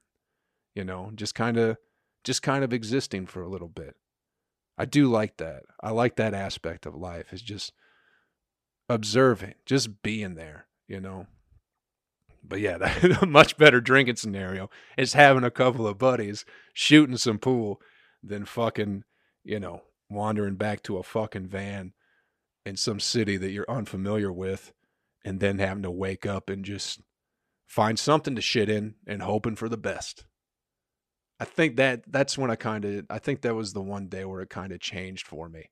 you 0.74 0.84
know, 0.84 1.12
just 1.14 1.34
kind 1.34 1.56
of 1.56 1.76
just 2.24 2.42
kind 2.42 2.62
of 2.62 2.72
existing 2.72 3.26
for 3.26 3.42
a 3.42 3.48
little 3.48 3.68
bit. 3.68 3.96
I 4.78 4.84
do 4.84 5.08
like 5.08 5.36
that. 5.38 5.62
I 5.80 5.90
like 5.90 6.16
that 6.16 6.34
aspect 6.34 6.86
of 6.86 6.94
life 6.94 7.32
is 7.32 7.42
just 7.42 7.72
observing, 8.88 9.54
just 9.66 10.02
being 10.02 10.34
there, 10.34 10.66
you 10.86 11.00
know. 11.00 11.26
But 12.42 12.60
yeah, 12.60 12.78
that, 12.78 13.22
a 13.22 13.26
much 13.26 13.56
better 13.56 13.80
drinking 13.80 14.16
scenario 14.16 14.70
is 14.96 15.12
having 15.12 15.44
a 15.44 15.50
couple 15.50 15.86
of 15.86 15.98
buddies 15.98 16.44
shooting 16.72 17.16
some 17.16 17.38
pool 17.38 17.80
than 18.22 18.44
fucking, 18.44 19.04
you 19.44 19.60
know, 19.60 19.82
wandering 20.10 20.56
back 20.56 20.82
to 20.84 20.98
a 20.98 21.02
fucking 21.02 21.46
van 21.46 21.92
in 22.64 22.76
some 22.76 23.00
city 23.00 23.36
that 23.36 23.50
you're 23.50 23.70
unfamiliar 23.70 24.32
with 24.32 24.72
and 25.24 25.40
then 25.40 25.58
having 25.58 25.82
to 25.82 25.90
wake 25.90 26.26
up 26.26 26.48
and 26.50 26.64
just 26.64 27.00
find 27.66 27.98
something 27.98 28.34
to 28.34 28.40
shit 28.40 28.68
in 28.68 28.94
and 29.06 29.22
hoping 29.22 29.56
for 29.56 29.68
the 29.68 29.76
best. 29.76 30.24
I 31.40 31.44
think 31.44 31.76
that 31.76 32.04
that's 32.06 32.38
when 32.38 32.50
I 32.50 32.56
kind 32.56 32.84
of 32.84 33.06
I 33.10 33.18
think 33.18 33.40
that 33.40 33.54
was 33.54 33.72
the 33.72 33.80
one 33.80 34.06
day 34.06 34.24
where 34.24 34.42
it 34.42 34.50
kind 34.50 34.72
of 34.72 34.80
changed 34.80 35.26
for 35.26 35.48
me. 35.48 35.70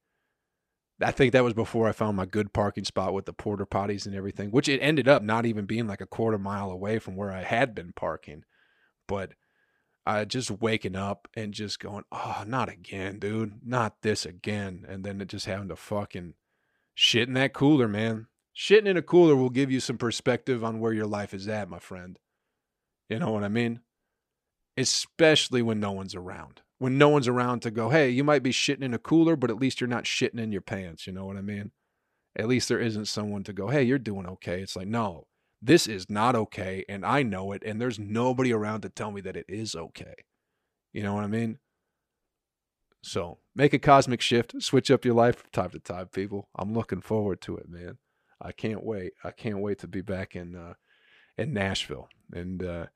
I 1.02 1.12
think 1.12 1.32
that 1.32 1.44
was 1.44 1.54
before 1.54 1.88
I 1.88 1.92
found 1.92 2.16
my 2.16 2.26
good 2.26 2.52
parking 2.52 2.84
spot 2.84 3.14
with 3.14 3.24
the 3.24 3.32
porter 3.32 3.64
potties 3.64 4.06
and 4.06 4.14
everything, 4.14 4.50
which 4.50 4.68
it 4.68 4.80
ended 4.80 5.08
up 5.08 5.22
not 5.22 5.46
even 5.46 5.64
being 5.64 5.86
like 5.86 6.00
a 6.00 6.06
quarter 6.06 6.38
mile 6.38 6.70
away 6.70 6.98
from 6.98 7.16
where 7.16 7.32
I 7.32 7.42
had 7.42 7.74
been 7.74 7.92
parking. 7.94 8.44
But 9.08 9.32
I 10.06 10.24
just 10.24 10.50
waking 10.50 10.96
up 10.96 11.28
and 11.34 11.54
just 11.54 11.80
going, 11.80 12.04
oh, 12.12 12.44
not 12.46 12.68
again, 12.68 13.18
dude, 13.18 13.60
not 13.64 14.02
this 14.02 14.26
again. 14.26 14.84
And 14.88 15.04
then 15.04 15.20
it 15.20 15.28
just 15.28 15.46
having 15.46 15.68
to 15.68 15.76
fucking 15.76 16.34
shit 16.94 17.28
in 17.28 17.34
that 17.34 17.54
cooler, 17.54 17.88
man. 17.88 18.26
Shitting 18.54 18.86
in 18.86 18.96
a 18.96 19.02
cooler 19.02 19.36
will 19.36 19.50
give 19.50 19.70
you 19.70 19.80
some 19.80 19.96
perspective 19.96 20.62
on 20.62 20.80
where 20.80 20.92
your 20.92 21.06
life 21.06 21.32
is 21.32 21.48
at, 21.48 21.70
my 21.70 21.78
friend. 21.78 22.18
You 23.08 23.18
know 23.18 23.30
what 23.30 23.44
I 23.44 23.48
mean? 23.48 23.80
Especially 24.76 25.62
when 25.62 25.80
no 25.80 25.92
one's 25.92 26.14
around 26.14 26.60
when 26.80 26.96
no 26.96 27.10
one's 27.10 27.28
around 27.28 27.60
to 27.60 27.70
go, 27.70 27.90
hey, 27.90 28.08
you 28.08 28.24
might 28.24 28.42
be 28.42 28.50
shitting 28.50 28.82
in 28.82 28.94
a 28.94 28.98
cooler, 28.98 29.36
but 29.36 29.50
at 29.50 29.60
least 29.60 29.82
you're 29.82 29.86
not 29.86 30.04
shitting 30.04 30.40
in 30.40 30.50
your 30.50 30.62
pants. 30.62 31.06
You 31.06 31.12
know 31.12 31.26
what 31.26 31.36
I 31.36 31.42
mean? 31.42 31.72
At 32.34 32.48
least 32.48 32.70
there 32.70 32.80
isn't 32.80 33.04
someone 33.04 33.44
to 33.44 33.52
go, 33.52 33.68
hey, 33.68 33.82
you're 33.82 33.98
doing 33.98 34.26
okay. 34.26 34.62
It's 34.62 34.76
like, 34.76 34.88
no, 34.88 35.26
this 35.60 35.86
is 35.86 36.08
not 36.08 36.34
okay. 36.34 36.86
And 36.88 37.04
I 37.04 37.22
know 37.22 37.52
it. 37.52 37.62
And 37.66 37.78
there's 37.78 37.98
nobody 37.98 38.50
around 38.50 38.80
to 38.80 38.88
tell 38.88 39.10
me 39.10 39.20
that 39.20 39.36
it 39.36 39.44
is 39.46 39.74
okay. 39.74 40.14
You 40.94 41.02
know 41.02 41.12
what 41.12 41.24
I 41.24 41.26
mean? 41.26 41.58
So 43.02 43.40
make 43.54 43.74
a 43.74 43.78
cosmic 43.78 44.22
shift, 44.22 44.62
switch 44.62 44.90
up 44.90 45.04
your 45.04 45.14
life 45.14 45.36
from 45.36 45.50
time 45.52 45.70
to 45.70 45.80
time, 45.80 46.06
people. 46.06 46.48
I'm 46.56 46.72
looking 46.72 47.02
forward 47.02 47.42
to 47.42 47.58
it, 47.58 47.68
man. 47.68 47.98
I 48.40 48.52
can't 48.52 48.82
wait. 48.82 49.12
I 49.22 49.32
can't 49.32 49.60
wait 49.60 49.80
to 49.80 49.86
be 49.86 50.00
back 50.00 50.34
in 50.34 50.56
uh, 50.56 50.74
in 51.36 51.52
Nashville. 51.52 52.08
And 52.32 52.62
uh, 52.62 52.86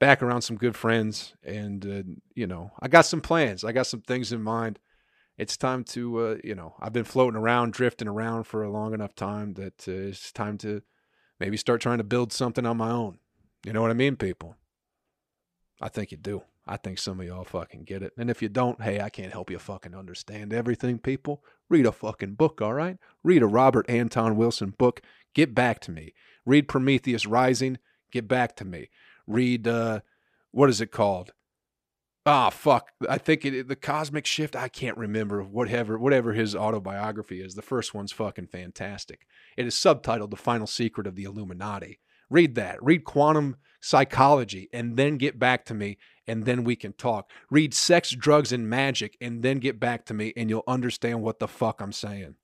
back 0.00 0.22
around 0.22 0.42
some 0.42 0.56
good 0.56 0.74
friends, 0.74 1.34
and 1.44 1.86
uh, 1.86 2.02
you 2.34 2.48
know, 2.48 2.72
I 2.80 2.88
got 2.88 3.06
some 3.06 3.20
plans. 3.20 3.62
I 3.64 3.70
got 3.70 3.86
some 3.86 4.00
things 4.00 4.32
in 4.32 4.42
mind. 4.42 4.80
It's 5.38 5.56
time 5.56 5.84
to, 5.84 6.18
uh, 6.18 6.36
you 6.42 6.54
know, 6.54 6.74
I've 6.80 6.92
been 6.92 7.04
floating 7.04 7.38
around, 7.38 7.72
drifting 7.72 8.08
around 8.08 8.44
for 8.44 8.62
a 8.62 8.70
long 8.70 8.92
enough 8.92 9.14
time 9.14 9.54
that 9.54 9.86
uh, 9.86 9.92
it's 9.92 10.32
time 10.32 10.58
to 10.58 10.82
maybe 11.38 11.56
start 11.56 11.80
trying 11.80 11.98
to 11.98 12.04
build 12.04 12.32
something 12.32 12.66
on 12.66 12.76
my 12.76 12.90
own. 12.90 13.18
You 13.64 13.72
know 13.72 13.80
what 13.80 13.90
I 13.90 13.94
mean, 13.94 14.16
people? 14.16 14.56
I 15.80 15.88
think 15.88 16.10
you 16.10 16.18
do. 16.18 16.42
I 16.66 16.76
think 16.76 16.98
some 16.98 17.20
of 17.20 17.26
y'all 17.26 17.44
fucking 17.44 17.84
get 17.84 18.02
it. 18.02 18.12
And 18.18 18.28
if 18.28 18.42
you 18.42 18.50
don't, 18.50 18.82
hey, 18.82 19.00
I 19.00 19.08
can't 19.08 19.32
help 19.32 19.50
you 19.50 19.58
fucking 19.58 19.94
understand 19.94 20.52
everything, 20.52 20.98
people. 20.98 21.42
Read 21.70 21.86
a 21.86 21.92
fucking 21.92 22.34
book, 22.34 22.60
all 22.60 22.74
right? 22.74 22.98
Read 23.24 23.42
a 23.42 23.46
Robert 23.46 23.88
Anton 23.88 24.36
Wilson 24.36 24.74
book. 24.76 25.00
Get 25.34 25.54
back 25.54 25.80
to 25.80 25.90
me. 25.90 26.12
Read 26.44 26.68
Prometheus 26.68 27.24
Rising. 27.24 27.78
Get 28.12 28.28
back 28.28 28.56
to 28.56 28.64
me 28.66 28.90
read 29.26 29.66
uh, 29.66 30.00
what 30.50 30.70
is 30.70 30.80
it 30.80 30.90
called? 30.90 31.32
Ah, 32.26 32.48
oh, 32.48 32.50
fuck. 32.50 32.90
I 33.08 33.16
think 33.16 33.44
it, 33.46 33.68
the 33.68 33.76
Cosmic 33.76 34.26
Shift. 34.26 34.54
I 34.54 34.68
can't 34.68 34.98
remember 34.98 35.42
whatever 35.42 35.98
whatever 35.98 36.34
his 36.34 36.54
autobiography 36.54 37.40
is. 37.40 37.54
The 37.54 37.62
first 37.62 37.94
one's 37.94 38.12
fucking 38.12 38.48
fantastic. 38.48 39.26
It 39.56 39.66
is 39.66 39.74
subtitled 39.74 40.30
"The 40.30 40.36
Final 40.36 40.66
Secret 40.66 41.06
of 41.06 41.16
the 41.16 41.24
Illuminati." 41.24 41.98
Read 42.28 42.54
that. 42.56 42.82
Read 42.82 43.04
Quantum 43.04 43.56
Psychology, 43.80 44.68
and 44.72 44.96
then 44.96 45.16
get 45.16 45.38
back 45.38 45.64
to 45.64 45.74
me, 45.74 45.96
and 46.26 46.44
then 46.44 46.62
we 46.62 46.76
can 46.76 46.92
talk. 46.92 47.30
Read 47.50 47.72
Sex, 47.72 48.10
Drugs, 48.10 48.52
and 48.52 48.68
Magic, 48.68 49.16
and 49.20 49.42
then 49.42 49.58
get 49.58 49.80
back 49.80 50.04
to 50.06 50.14
me, 50.14 50.32
and 50.36 50.50
you'll 50.50 50.62
understand 50.68 51.22
what 51.22 51.40
the 51.40 51.48
fuck 51.48 51.80
I'm 51.80 51.92
saying. 51.92 52.34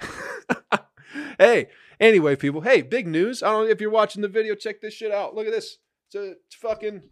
hey, 1.38 1.68
anyway, 2.00 2.36
people. 2.36 2.62
Hey, 2.62 2.80
big 2.80 3.06
news. 3.06 3.42
I 3.42 3.50
don't 3.50 3.64
know 3.66 3.70
if 3.70 3.80
you're 3.80 3.90
watching 3.90 4.22
the 4.22 4.28
video. 4.28 4.54
Check 4.54 4.80
this 4.80 4.94
shit 4.94 5.12
out. 5.12 5.34
Look 5.34 5.46
at 5.46 5.52
this. 5.52 5.76
It's 6.12 6.56
a 6.56 6.68
fucking 6.68 7.02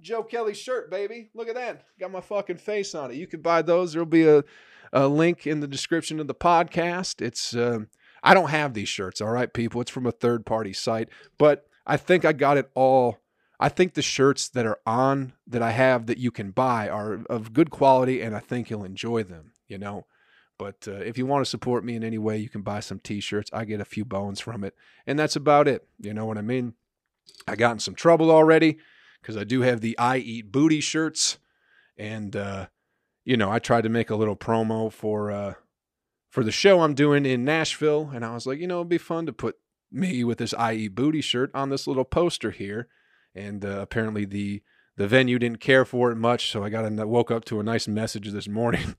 Joe 0.00 0.22
Kelly 0.22 0.54
shirt, 0.54 0.90
baby. 0.90 1.30
Look 1.34 1.48
at 1.48 1.54
that. 1.54 1.84
Got 1.98 2.10
my 2.10 2.20
fucking 2.20 2.56
face 2.56 2.94
on 2.94 3.10
it. 3.10 3.16
You 3.16 3.26
can 3.26 3.42
buy 3.42 3.62
those. 3.62 3.92
There'll 3.92 4.06
be 4.06 4.26
a, 4.26 4.44
a 4.92 5.06
link 5.06 5.46
in 5.46 5.60
the 5.60 5.68
description 5.68 6.18
of 6.20 6.26
the 6.26 6.34
podcast. 6.34 7.20
It's 7.22 7.54
uh, 7.54 7.80
I 8.22 8.34
don't 8.34 8.50
have 8.50 8.74
these 8.74 8.88
shirts, 8.88 9.20
all 9.20 9.30
right, 9.30 9.52
people. 9.52 9.80
It's 9.80 9.90
from 9.90 10.06
a 10.06 10.12
third 10.12 10.44
party 10.44 10.72
site, 10.72 11.08
but 11.38 11.66
I 11.86 11.96
think 11.96 12.24
I 12.24 12.32
got 12.32 12.56
it 12.56 12.70
all. 12.74 13.18
I 13.58 13.68
think 13.68 13.94
the 13.94 14.02
shirts 14.02 14.48
that 14.48 14.66
are 14.66 14.80
on 14.86 15.34
that 15.46 15.62
I 15.62 15.70
have 15.72 16.06
that 16.06 16.18
you 16.18 16.30
can 16.30 16.50
buy 16.50 16.88
are 16.88 17.22
of 17.28 17.52
good 17.52 17.70
quality, 17.70 18.22
and 18.22 18.34
I 18.34 18.40
think 18.40 18.70
you'll 18.70 18.84
enjoy 18.84 19.22
them. 19.22 19.52
You 19.68 19.78
know. 19.78 20.06
But 20.58 20.86
uh, 20.86 20.96
if 20.96 21.16
you 21.16 21.24
want 21.24 21.42
to 21.42 21.50
support 21.50 21.86
me 21.86 21.94
in 21.94 22.04
any 22.04 22.18
way, 22.18 22.36
you 22.36 22.50
can 22.50 22.60
buy 22.60 22.80
some 22.80 23.00
t-shirts. 23.00 23.50
I 23.50 23.64
get 23.64 23.80
a 23.80 23.84
few 23.86 24.04
bones 24.04 24.40
from 24.40 24.62
it, 24.62 24.74
and 25.06 25.18
that's 25.18 25.36
about 25.36 25.66
it. 25.66 25.86
You 25.98 26.12
know 26.12 26.26
what 26.26 26.36
I 26.36 26.42
mean? 26.42 26.74
I 27.46 27.56
got 27.56 27.72
in 27.72 27.78
some 27.78 27.94
trouble 27.94 28.30
already 28.30 28.78
because 29.20 29.36
I 29.36 29.44
do 29.44 29.62
have 29.62 29.80
the 29.80 29.98
I 29.98 30.18
Eat 30.18 30.52
Booty 30.52 30.80
shirts. 30.80 31.38
And, 31.96 32.34
uh, 32.34 32.66
you 33.24 33.36
know, 33.36 33.50
I 33.50 33.58
tried 33.58 33.82
to 33.82 33.88
make 33.88 34.10
a 34.10 34.16
little 34.16 34.36
promo 34.36 34.92
for, 34.92 35.30
uh, 35.30 35.54
for 36.30 36.44
the 36.44 36.52
show 36.52 36.80
I'm 36.80 36.94
doing 36.94 37.26
in 37.26 37.44
Nashville. 37.44 38.10
And 38.14 38.24
I 38.24 38.34
was 38.34 38.46
like, 38.46 38.58
you 38.58 38.66
know, 38.66 38.78
it'd 38.78 38.88
be 38.88 38.98
fun 38.98 39.26
to 39.26 39.32
put 39.32 39.56
me 39.92 40.24
with 40.24 40.38
this 40.38 40.54
I 40.54 40.74
Eat 40.74 40.94
Booty 40.94 41.20
shirt 41.20 41.50
on 41.54 41.70
this 41.70 41.86
little 41.86 42.04
poster 42.04 42.50
here. 42.50 42.88
And 43.34 43.64
uh, 43.64 43.80
apparently 43.80 44.24
the, 44.24 44.62
the 44.96 45.06
venue 45.06 45.38
didn't 45.38 45.60
care 45.60 45.84
for 45.84 46.10
it 46.10 46.16
much. 46.16 46.50
So 46.50 46.64
I 46.64 46.70
got 46.70 46.84
a, 46.84 47.06
woke 47.06 47.30
up 47.30 47.44
to 47.46 47.60
a 47.60 47.64
nice 47.64 47.86
message 47.86 48.30
this 48.30 48.48
morning 48.48 48.96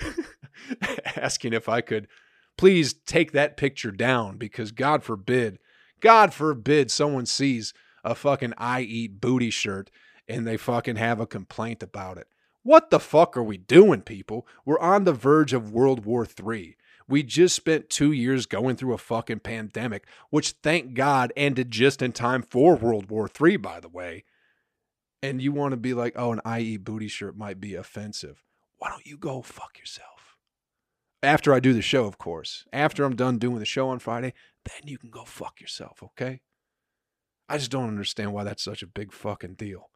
asking 1.16 1.52
if 1.52 1.68
I 1.68 1.80
could 1.80 2.08
please 2.56 2.92
take 2.92 3.32
that 3.32 3.56
picture 3.56 3.90
down 3.90 4.36
because 4.36 4.72
God 4.72 5.02
forbid 5.02 5.58
God 6.00 6.32
forbid 6.32 6.90
someone 6.90 7.26
sees 7.26 7.74
a 8.04 8.14
fucking 8.14 8.54
I 8.56 8.80
eat 8.82 9.20
booty 9.20 9.50
shirt 9.50 9.90
and 10.28 10.46
they 10.46 10.56
fucking 10.56 10.96
have 10.96 11.20
a 11.20 11.26
complaint 11.26 11.82
about 11.82 12.18
it. 12.18 12.28
What 12.62 12.90
the 12.90 13.00
fuck 13.00 13.36
are 13.36 13.42
we 13.42 13.56
doing, 13.56 14.02
people? 14.02 14.46
We're 14.64 14.78
on 14.80 15.04
the 15.04 15.12
verge 15.12 15.52
of 15.52 15.72
World 15.72 16.04
War 16.04 16.26
III. 16.26 16.76
We 17.08 17.22
just 17.22 17.56
spent 17.56 17.88
two 17.88 18.12
years 18.12 18.44
going 18.44 18.76
through 18.76 18.92
a 18.92 18.98
fucking 18.98 19.40
pandemic, 19.40 20.06
which 20.28 20.50
thank 20.62 20.92
God 20.92 21.32
ended 21.36 21.70
just 21.70 22.02
in 22.02 22.12
time 22.12 22.42
for 22.42 22.76
World 22.76 23.08
War 23.08 23.30
III, 23.40 23.56
by 23.56 23.80
the 23.80 23.88
way. 23.88 24.24
And 25.22 25.40
you 25.40 25.52
want 25.52 25.72
to 25.72 25.78
be 25.78 25.94
like, 25.94 26.12
oh, 26.16 26.32
an 26.32 26.40
I 26.44 26.60
eat 26.60 26.84
booty 26.84 27.08
shirt 27.08 27.36
might 27.36 27.60
be 27.60 27.74
offensive. 27.74 28.44
Why 28.76 28.90
don't 28.90 29.06
you 29.06 29.16
go 29.16 29.40
fuck 29.40 29.78
yourself? 29.78 30.36
After 31.22 31.52
I 31.52 31.60
do 31.60 31.72
the 31.72 31.82
show, 31.82 32.04
of 32.04 32.18
course. 32.18 32.64
After 32.72 33.04
I'm 33.04 33.16
done 33.16 33.38
doing 33.38 33.58
the 33.58 33.64
show 33.64 33.88
on 33.88 33.98
Friday, 33.98 34.34
then 34.68 34.88
you 34.88 34.98
can 34.98 35.10
go 35.10 35.24
fuck 35.24 35.60
yourself, 35.60 36.02
okay? 36.02 36.40
I 37.48 37.58
just 37.58 37.70
don't 37.70 37.88
understand 37.88 38.32
why 38.32 38.44
that's 38.44 38.62
such 38.62 38.82
a 38.82 38.86
big 38.86 39.12
fucking 39.12 39.54
deal. 39.54 39.90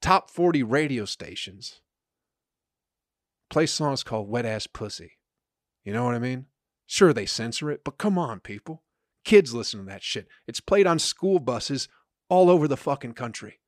Top 0.00 0.30
40 0.30 0.62
radio 0.62 1.04
stations 1.04 1.80
play 3.50 3.66
songs 3.66 4.02
called 4.02 4.28
Wet 4.28 4.46
Ass 4.46 4.66
Pussy. 4.66 5.12
You 5.84 5.92
know 5.92 6.04
what 6.04 6.14
I 6.14 6.18
mean? 6.18 6.46
Sure, 6.86 7.12
they 7.12 7.26
censor 7.26 7.70
it, 7.70 7.82
but 7.84 7.98
come 7.98 8.18
on, 8.18 8.40
people. 8.40 8.82
Kids 9.24 9.54
listen 9.54 9.80
to 9.80 9.86
that 9.86 10.02
shit. 10.02 10.28
It's 10.46 10.60
played 10.60 10.86
on 10.86 10.98
school 10.98 11.38
buses 11.38 11.88
all 12.28 12.50
over 12.50 12.68
the 12.68 12.76
fucking 12.76 13.14
country. 13.14 13.60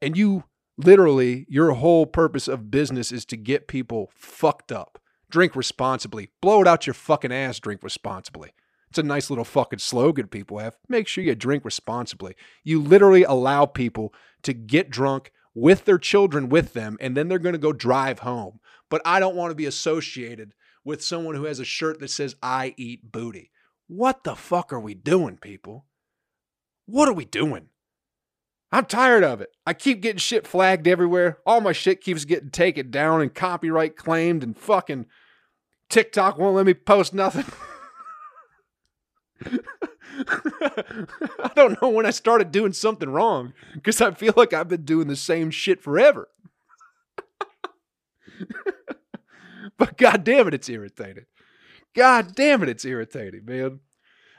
And 0.00 0.16
you 0.16 0.44
literally, 0.76 1.46
your 1.48 1.72
whole 1.72 2.06
purpose 2.06 2.46
of 2.48 2.70
business 2.70 3.10
is 3.12 3.24
to 3.26 3.36
get 3.36 3.68
people 3.68 4.10
fucked 4.14 4.70
up. 4.70 4.99
Drink 5.30 5.56
responsibly. 5.56 6.30
Blow 6.40 6.60
it 6.60 6.66
out 6.66 6.86
your 6.86 6.94
fucking 6.94 7.32
ass, 7.32 7.60
drink 7.60 7.82
responsibly. 7.82 8.52
It's 8.90 8.98
a 8.98 9.04
nice 9.04 9.30
little 9.30 9.44
fucking 9.44 9.78
slogan 9.78 10.26
people 10.26 10.58
have. 10.58 10.76
Make 10.88 11.06
sure 11.06 11.22
you 11.22 11.36
drink 11.36 11.64
responsibly. 11.64 12.34
You 12.64 12.82
literally 12.82 13.22
allow 13.22 13.64
people 13.64 14.12
to 14.42 14.52
get 14.52 14.90
drunk 14.90 15.30
with 15.54 15.84
their 15.84 15.98
children 15.98 16.48
with 16.48 16.72
them, 16.72 16.96
and 17.00 17.16
then 17.16 17.28
they're 17.28 17.38
going 17.38 17.52
to 17.52 17.58
go 17.58 17.72
drive 17.72 18.20
home. 18.20 18.58
But 18.88 19.02
I 19.04 19.20
don't 19.20 19.36
want 19.36 19.52
to 19.52 19.56
be 19.56 19.66
associated 19.66 20.54
with 20.84 21.04
someone 21.04 21.36
who 21.36 21.44
has 21.44 21.60
a 21.60 21.64
shirt 21.64 22.00
that 22.00 22.10
says, 22.10 22.34
I 22.42 22.74
eat 22.76 23.12
booty. 23.12 23.52
What 23.86 24.24
the 24.24 24.34
fuck 24.34 24.72
are 24.72 24.80
we 24.80 24.94
doing, 24.94 25.36
people? 25.36 25.86
What 26.86 27.08
are 27.08 27.14
we 27.14 27.24
doing? 27.24 27.68
I'm 28.72 28.86
tired 28.86 29.24
of 29.24 29.40
it. 29.40 29.50
I 29.66 29.74
keep 29.74 30.00
getting 30.00 30.18
shit 30.18 30.46
flagged 30.46 30.86
everywhere. 30.86 31.38
All 31.44 31.60
my 31.60 31.72
shit 31.72 32.00
keeps 32.00 32.24
getting 32.24 32.50
taken 32.50 32.90
down 32.90 33.20
and 33.20 33.34
copyright 33.34 33.96
claimed, 33.96 34.42
and 34.42 34.56
fucking 34.56 35.06
TikTok 35.90 36.38
won't 36.38 36.56
let 36.56 36.64
me 36.66 36.74
post 36.74 37.12
nothing. 37.12 37.44
I 40.28 41.50
don't 41.54 41.80
know 41.80 41.88
when 41.88 42.06
I 42.06 42.10
started 42.10 42.52
doing 42.52 42.72
something 42.72 43.08
wrong 43.08 43.52
because 43.74 44.00
I 44.00 44.12
feel 44.12 44.34
like 44.36 44.52
I've 44.52 44.68
been 44.68 44.84
doing 44.84 45.08
the 45.08 45.16
same 45.16 45.50
shit 45.50 45.82
forever. 45.82 46.28
but 49.78 49.96
god 49.96 50.24
damn 50.24 50.48
it, 50.48 50.54
it's 50.54 50.68
irritating. 50.68 51.26
God 51.94 52.34
damn 52.34 52.62
it, 52.62 52.68
it's 52.68 52.84
irritating, 52.84 53.44
man. 53.44 53.80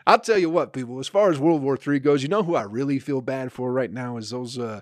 I'll 0.08 0.20
tell 0.20 0.38
you 0.38 0.50
what, 0.50 0.74
people. 0.74 1.00
As 1.00 1.08
far 1.08 1.30
as 1.30 1.40
World 1.40 1.62
War 1.62 1.78
III 1.78 2.00
goes, 2.00 2.24
you 2.24 2.30
know 2.30 2.44
who 2.44 2.56
I 2.56 2.64
really 2.64 3.00
feel 3.00 3.22
bad 3.22 3.52
for 3.52 3.72
right 3.72 3.92
now 3.92 4.18
is 4.18 4.32
those 4.32 4.58
uh, 4.58 4.82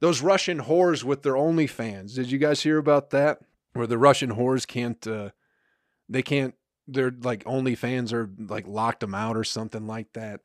those 0.00 0.20
Russian 0.20 0.62
whores 0.62 1.04
with 1.04 1.22
their 1.22 1.34
OnlyFans. 1.34 2.14
Did 2.14 2.30
you 2.30 2.38
guys 2.38 2.62
hear 2.62 2.78
about 2.78 3.10
that? 3.10 3.38
Where 3.72 3.86
the 3.86 3.98
Russian 3.98 4.34
whores 4.34 4.66
can't, 4.66 5.06
uh, 5.06 5.30
they 6.12 6.22
can't. 6.22 6.54
They're 6.86 7.14
like 7.22 7.44
OnlyFans 7.44 8.12
are 8.12 8.30
like 8.38 8.66
locked 8.66 9.00
them 9.00 9.14
out 9.14 9.36
or 9.36 9.44
something 9.44 9.86
like 9.86 10.12
that. 10.14 10.40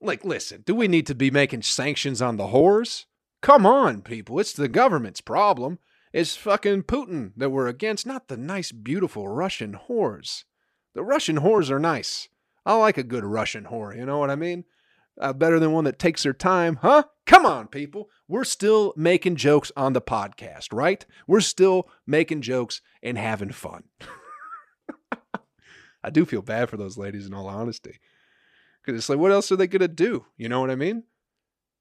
Like, 0.00 0.24
listen, 0.24 0.62
do 0.64 0.74
we 0.74 0.88
need 0.88 1.06
to 1.06 1.14
be 1.14 1.30
making 1.30 1.62
sanctions 1.62 2.22
on 2.22 2.36
the 2.36 2.48
whores? 2.48 3.04
Come 3.40 3.66
on, 3.66 4.02
people. 4.02 4.38
It's 4.38 4.52
the 4.52 4.68
government's 4.68 5.20
problem. 5.20 5.78
It's 6.12 6.36
fucking 6.36 6.84
Putin 6.84 7.32
that 7.36 7.50
we're 7.50 7.66
against, 7.68 8.06
not 8.06 8.28
the 8.28 8.36
nice, 8.36 8.72
beautiful 8.72 9.28
Russian 9.28 9.78
whores. 9.88 10.44
The 10.94 11.02
Russian 11.02 11.40
whores 11.40 11.70
are 11.70 11.78
nice. 11.78 12.28
I 12.64 12.74
like 12.76 12.98
a 12.98 13.02
good 13.02 13.24
Russian 13.24 13.64
whore, 13.64 13.96
you 13.96 14.06
know 14.06 14.18
what 14.18 14.30
I 14.30 14.36
mean? 14.36 14.64
Uh, 15.20 15.32
better 15.32 15.58
than 15.58 15.72
one 15.72 15.84
that 15.84 15.98
takes 15.98 16.22
their 16.22 16.32
time, 16.32 16.78
huh? 16.82 17.04
Come 17.26 17.44
on, 17.44 17.66
people. 17.68 18.08
We're 18.26 18.44
still 18.44 18.94
making 18.96 19.36
jokes 19.36 19.72
on 19.76 19.92
the 19.92 20.00
podcast, 20.00 20.72
right? 20.72 21.04
We're 21.26 21.40
still 21.40 21.88
making 22.06 22.42
jokes 22.42 22.80
and 23.02 23.18
having 23.18 23.52
fun. 23.52 23.84
I 26.02 26.10
do 26.10 26.24
feel 26.24 26.42
bad 26.42 26.68
for 26.70 26.76
those 26.76 26.98
ladies 26.98 27.26
in 27.26 27.34
all 27.34 27.48
honesty. 27.48 27.98
Because 28.80 28.98
it's 28.98 29.08
like, 29.08 29.18
what 29.18 29.32
else 29.32 29.50
are 29.52 29.56
they 29.56 29.66
going 29.66 29.80
to 29.80 29.88
do? 29.88 30.26
You 30.36 30.48
know 30.48 30.60
what 30.60 30.70
I 30.70 30.76
mean? 30.76 31.04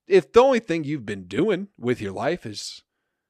If 0.07 0.31
the 0.31 0.41
only 0.41 0.59
thing 0.59 0.83
you've 0.83 1.05
been 1.05 1.27
doing 1.27 1.67
with 1.77 2.01
your 2.01 2.13
life 2.13 2.45
is 2.45 2.83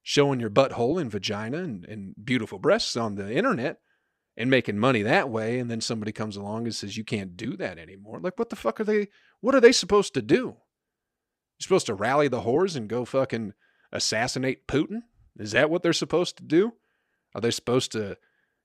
showing 0.04 0.39
your 0.39 0.50
butthole 0.50 1.02
and 1.02 1.12
vagina 1.12 1.58
and, 1.58 1.86
and 1.86 2.15
beautiful 2.23 2.60
breasts 2.60 2.95
on 2.95 3.15
the 3.15 3.34
internet 3.34 3.80
and 4.38 4.50
making 4.50 4.78
money 4.78 5.02
that 5.02 5.30
way, 5.30 5.60
and 5.60 5.69
then 5.69 5.82
somebody 5.82 6.12
comes 6.12 6.38
along 6.38 6.65
and 6.65 6.76
says 6.76 6.95
you 6.95 7.04
can't 7.04 7.36
do 7.36 7.58
that 7.58 7.78
anymore, 7.78 8.19
like, 8.19 8.38
what 8.38 8.50
the 8.50 8.56
fuck 8.56 8.80
are 8.80 8.84
they? 8.84 9.08
What 9.41 9.56
are 9.56 9.62
they 9.62 9.71
supposed 9.71 10.13
to 10.13 10.21
do? 10.21 10.45
You're 10.45 11.63
supposed 11.63 11.88
to 11.88 11.95
rally 11.95 12.28
the 12.28 12.41
whores 12.41 12.76
and 12.76 12.88
go 12.88 13.04
fucking 13.04 13.54
assassinate 13.91 14.67
Putin? 14.67 15.02
Is 15.38 15.52
that 15.52 15.69
what 15.69 15.84
they're 15.84 15.93
supposed 15.93 16.38
to 16.38 16.43
do? 16.43 16.73
Are 17.36 17.41
they 17.41 17.52
supposed 17.52 17.91
to, 17.93 18.17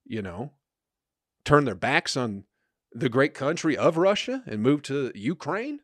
you 0.05 0.23
know, 0.23 0.53
turn 1.45 1.65
their 1.65 1.75
backs 1.75 2.17
on 2.17 2.45
the 2.93 3.09
great 3.09 3.35
country 3.35 3.77
of 3.77 3.97
Russia 3.97 4.43
and 4.47 4.63
move 4.63 4.83
to 4.83 5.13
Ukraine? 5.15 5.81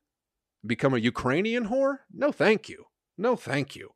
Become 0.67 0.95
a 0.95 0.99
Ukrainian 0.99 1.69
whore? 1.69 1.99
No, 2.13 2.33
thank 2.33 2.69
you. 2.69 2.87
No, 3.17 3.37
thank 3.37 3.77
you. 3.77 3.91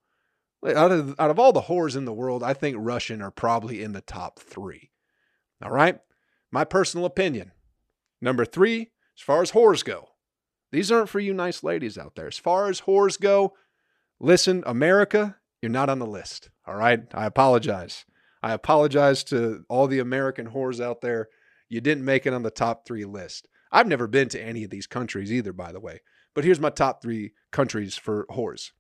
Out 0.64 0.92
of, 0.92 1.16
out 1.18 1.31
of 1.31 1.38
all 1.38 1.53
the 1.53 1.62
whores 1.62 1.96
in 1.96 2.05
the 2.05 2.12
world, 2.12 2.42
I 2.42 2.55
think 2.55 2.77
Russian 2.79 3.20
are 3.20 3.33
probably 3.33 3.83
in 3.83 3.92
the 3.92 4.01
top 4.01 4.38
three. 4.38 4.90
All 5.62 5.70
right? 5.70 5.98
My 6.51 6.64
personal 6.64 7.05
opinion. 7.05 7.53
Number 8.20 8.44
three, 8.44 8.92
as 9.16 9.22
far 9.22 9.42
as 9.42 9.53
whores 9.53 9.85
go, 9.85 10.11
these 10.70 10.90
aren't 10.92 11.09
for 11.09 11.20
you 11.20 11.35
nice 11.35 11.64
ladies 11.64 11.98
out 11.98 12.14
there. 12.14 12.29
As 12.29 12.38
far 12.38 12.68
as 12.68 12.83
whores 12.83 13.20
go, 13.20 13.55
listen, 14.20 14.62
America, 14.64 15.37
you're 15.61 15.70
not 15.70 15.90
on 15.90 15.98
the 15.98 16.07
list. 16.07 16.51
All 16.66 16.77
right? 16.77 17.01
I 17.12 17.27
apologize. 17.27 18.05
I 18.42 18.53
apologize 18.53 19.25
to 19.25 19.64
all 19.68 19.87
the 19.87 19.98
American 19.98 20.48
whores 20.48 20.83
out 20.83 21.01
there 21.01 21.29
you 21.73 21.81
didn't 21.81 22.05
make 22.05 22.27
it 22.27 22.35
on 22.35 22.43
the 22.43 22.51
top 22.51 22.87
three 22.87 23.07
list. 23.07 23.49
I've 23.73 23.89
never 23.89 24.07
been 24.07 24.29
to 24.29 24.43
any 24.43 24.63
of 24.63 24.71
these 24.71 24.87
countries 24.87 25.33
either, 25.33 25.55
by 25.55 25.73
the 25.73 25.81
way. 25.81 26.01
But 26.35 26.45
here's 26.45 26.61
my 26.61 26.69
top 26.69 27.01
three 27.01 27.33
countries 27.51 27.97
for 27.97 28.27
whores 28.31 28.73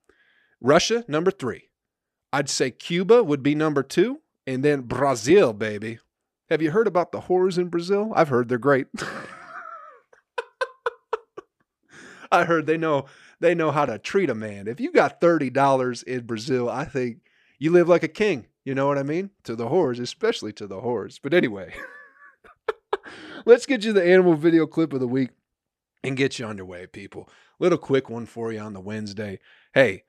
Russia, 0.60 1.02
number 1.08 1.30
three. 1.30 1.70
I'd 2.34 2.50
say 2.50 2.70
Cuba 2.70 3.24
would 3.24 3.42
be 3.42 3.54
number 3.54 3.82
two. 3.82 4.18
And 4.46 4.62
then 4.62 4.82
Brazil, 4.82 5.54
baby. 5.54 6.00
Have 6.50 6.60
you 6.60 6.72
heard 6.72 6.86
about 6.86 7.12
the 7.12 7.22
whores 7.22 7.56
in 7.56 7.68
Brazil? 7.68 8.12
I've 8.14 8.28
heard 8.28 8.48
they're 8.48 8.58
great. 8.58 8.88
I 12.30 12.44
heard 12.44 12.66
they 12.66 12.76
know 12.76 13.06
they 13.40 13.54
know 13.54 13.70
how 13.70 13.86
to 13.86 13.98
treat 13.98 14.28
a 14.28 14.34
man. 14.34 14.68
If 14.68 14.80
you 14.80 14.92
got 14.92 15.20
$30 15.20 16.04
in 16.04 16.26
Brazil, 16.26 16.68
I 16.68 16.84
think 16.84 17.20
you 17.58 17.70
live 17.70 17.88
like 17.88 18.02
a 18.02 18.08
king. 18.08 18.48
You 18.64 18.74
know 18.74 18.86
what 18.86 18.98
I 18.98 19.02
mean? 19.02 19.30
To 19.44 19.56
the 19.56 19.68
whores, 19.68 19.98
especially 19.98 20.52
to 20.54 20.66
the 20.66 20.80
whores. 20.80 21.18
But 21.22 21.32
anyway. 21.32 21.72
Let's 23.46 23.66
get 23.66 23.84
you 23.84 23.92
the 23.92 24.04
animal 24.04 24.34
video 24.34 24.66
clip 24.66 24.92
of 24.92 25.00
the 25.00 25.08
week 25.08 25.30
and 26.02 26.16
get 26.16 26.38
you 26.38 26.46
on 26.46 26.56
your 26.56 26.66
way, 26.66 26.86
people. 26.86 27.28
Little 27.58 27.78
quick 27.78 28.10
one 28.10 28.26
for 28.26 28.52
you 28.52 28.60
on 28.60 28.72
the 28.72 28.80
Wednesday. 28.80 29.38
Hey, 29.74 30.04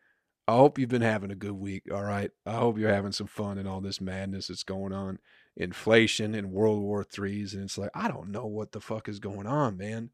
I 0.47 0.53
hope 0.53 0.77
you've 0.77 0.89
been 0.89 1.01
having 1.01 1.31
a 1.31 1.35
good 1.35 1.53
week. 1.53 1.83
All 1.91 2.03
right. 2.03 2.31
I 2.45 2.53
hope 2.53 2.77
you're 2.77 2.93
having 2.93 3.11
some 3.11 3.27
fun 3.27 3.57
in 3.57 3.67
all 3.67 3.79
this 3.79 4.01
madness 4.01 4.47
that's 4.47 4.63
going 4.63 4.91
on. 4.91 5.19
Inflation 5.55 6.35
and 6.35 6.51
World 6.51 6.81
War 6.81 7.03
Threes. 7.03 7.53
And 7.53 7.63
it's 7.63 7.77
like, 7.77 7.91
I 7.93 8.07
don't 8.07 8.29
know 8.29 8.45
what 8.45 8.71
the 8.71 8.81
fuck 8.81 9.07
is 9.07 9.19
going 9.19 9.47
on, 9.47 9.77
man. 9.77 10.09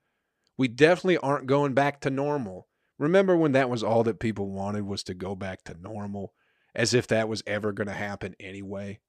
We 0.57 0.67
definitely 0.67 1.17
aren't 1.17 1.47
going 1.47 1.73
back 1.73 2.01
to 2.01 2.09
normal. 2.09 2.67
Remember 2.99 3.35
when 3.37 3.53
that 3.53 3.69
was 3.69 3.81
all 3.81 4.03
that 4.03 4.19
people 4.19 4.51
wanted 4.51 4.83
was 4.83 5.03
to 5.03 5.13
go 5.13 5.33
back 5.33 5.63
to 5.63 5.81
normal, 5.81 6.33
as 6.75 6.93
if 6.93 7.07
that 7.07 7.29
was 7.29 7.41
ever 7.47 7.71
going 7.71 7.87
to 7.87 7.93
happen 7.93 8.35
anyway? 8.39 8.99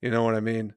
You 0.00 0.10
know 0.10 0.22
what 0.22 0.36
I 0.36 0.40
mean? 0.40 0.74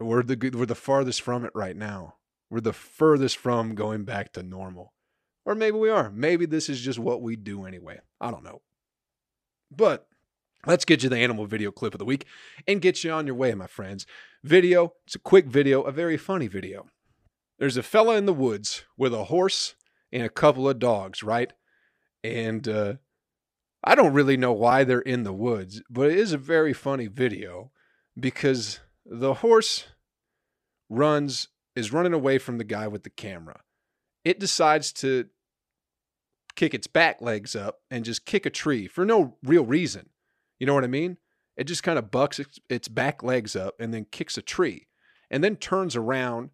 We're 0.00 0.22
the 0.22 0.50
we're 0.54 0.66
the 0.66 0.74
farthest 0.74 1.22
from 1.22 1.44
it 1.44 1.52
right 1.54 1.76
now. 1.76 2.16
We're 2.50 2.60
the 2.60 2.72
furthest 2.72 3.36
from 3.36 3.74
going 3.74 4.04
back 4.04 4.32
to 4.32 4.42
normal. 4.42 4.92
Or 5.44 5.54
maybe 5.54 5.76
we 5.76 5.90
are. 5.90 6.10
Maybe 6.10 6.46
this 6.46 6.68
is 6.68 6.80
just 6.80 6.98
what 6.98 7.22
we 7.22 7.36
do 7.36 7.64
anyway. 7.64 8.00
I 8.20 8.30
don't 8.30 8.44
know. 8.44 8.62
But 9.70 10.06
let's 10.66 10.84
get 10.84 11.02
you 11.02 11.08
the 11.08 11.18
animal 11.18 11.46
video 11.46 11.70
clip 11.70 11.94
of 11.94 11.98
the 11.98 12.04
week 12.04 12.26
and 12.66 12.80
get 12.80 13.04
you 13.04 13.10
on 13.10 13.26
your 13.26 13.36
way, 13.36 13.54
my 13.54 13.66
friends. 13.66 14.06
Video, 14.42 14.94
it's 15.06 15.14
a 15.14 15.20
quick 15.20 15.46
video, 15.46 15.82
a 15.82 15.92
very 15.92 16.16
funny 16.16 16.46
video. 16.46 16.86
There's 17.58 17.76
a 17.76 17.82
fella 17.82 18.16
in 18.16 18.26
the 18.26 18.32
woods 18.32 18.84
with 18.96 19.14
a 19.14 19.24
horse 19.24 19.74
and 20.12 20.22
a 20.22 20.30
couple 20.30 20.68
of 20.68 20.78
dogs, 20.78 21.22
right? 21.22 21.52
And 22.22 22.66
uh, 22.66 22.94
I 23.82 23.94
don't 23.94 24.14
really 24.14 24.36
know 24.36 24.52
why 24.52 24.84
they're 24.84 25.00
in 25.00 25.24
the 25.24 25.32
woods, 25.32 25.82
but 25.90 26.10
it 26.10 26.18
is 26.18 26.32
a 26.32 26.38
very 26.38 26.72
funny 26.72 27.06
video 27.06 27.70
because 28.18 28.80
the 29.04 29.34
horse 29.34 29.84
runs 30.88 31.48
is 31.76 31.92
running 31.92 32.12
away 32.12 32.38
from 32.38 32.58
the 32.58 32.64
guy 32.64 32.88
with 32.88 33.02
the 33.02 33.10
camera. 33.10 33.60
It 34.24 34.40
decides 34.40 34.92
to 34.94 35.26
kick 36.56 36.74
its 36.74 36.86
back 36.86 37.20
legs 37.20 37.56
up 37.56 37.80
and 37.90 38.04
just 38.04 38.24
kick 38.24 38.46
a 38.46 38.50
tree 38.50 38.86
for 38.86 39.04
no 39.04 39.36
real 39.42 39.66
reason. 39.66 40.10
You 40.58 40.66
know 40.66 40.74
what 40.74 40.84
I 40.84 40.88
mean? 40.88 41.18
It 41.56 41.64
just 41.64 41.82
kind 41.82 41.98
of 41.98 42.10
bucks 42.10 42.40
its, 42.68 42.88
back 42.88 43.22
legs 43.22 43.54
up 43.54 43.74
and 43.78 43.92
then 43.92 44.06
kicks 44.10 44.38
a 44.38 44.42
tree 44.42 44.88
and 45.30 45.42
then 45.42 45.56
turns 45.56 45.96
around 45.96 46.50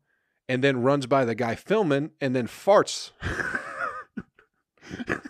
and 0.49 0.65
then 0.65 0.83
runs 0.83 1.07
by 1.07 1.25
the 1.25 1.35
guy 1.35 1.55
filming 1.55 2.11
and 2.21 2.35
then 2.35 2.47
farts. 2.47 3.13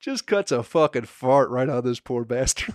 just 0.00 0.26
cuts 0.26 0.52
a 0.52 0.62
fucking 0.62 1.04
fart 1.04 1.50
right 1.50 1.68
out 1.68 1.78
of 1.78 1.84
this 1.84 2.00
poor 2.00 2.24
bastard. 2.24 2.74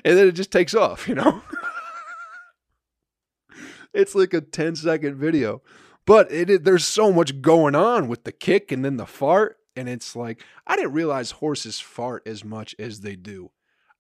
then 0.05 0.29
it 0.29 0.33
just 0.33 0.53
takes 0.53 0.73
off, 0.73 1.09
you 1.09 1.17
know? 1.17 1.43
it's 3.93 4.15
like 4.15 4.33
a 4.33 4.41
10 4.41 4.77
second 4.77 5.17
video. 5.17 5.63
But 6.07 6.31
it, 6.31 6.49
it, 6.49 6.65
there's 6.65 6.85
so 6.85 7.13
much 7.13 7.43
going 7.43 7.75
on 7.75 8.07
with 8.07 8.23
the 8.23 8.31
kick 8.31 8.71
and 8.71 8.85
then 8.85 8.99
the 8.99 9.07
fart. 9.07 9.57
And 9.75 9.89
it's 9.89 10.15
like, 10.15 10.45
I 10.65 10.77
didn't 10.77 10.93
realize 10.93 11.33
horses 11.33 11.81
fart 11.81 12.23
as 12.25 12.45
much 12.45 12.77
as 12.79 13.01
they 13.01 13.17
do. 13.17 13.51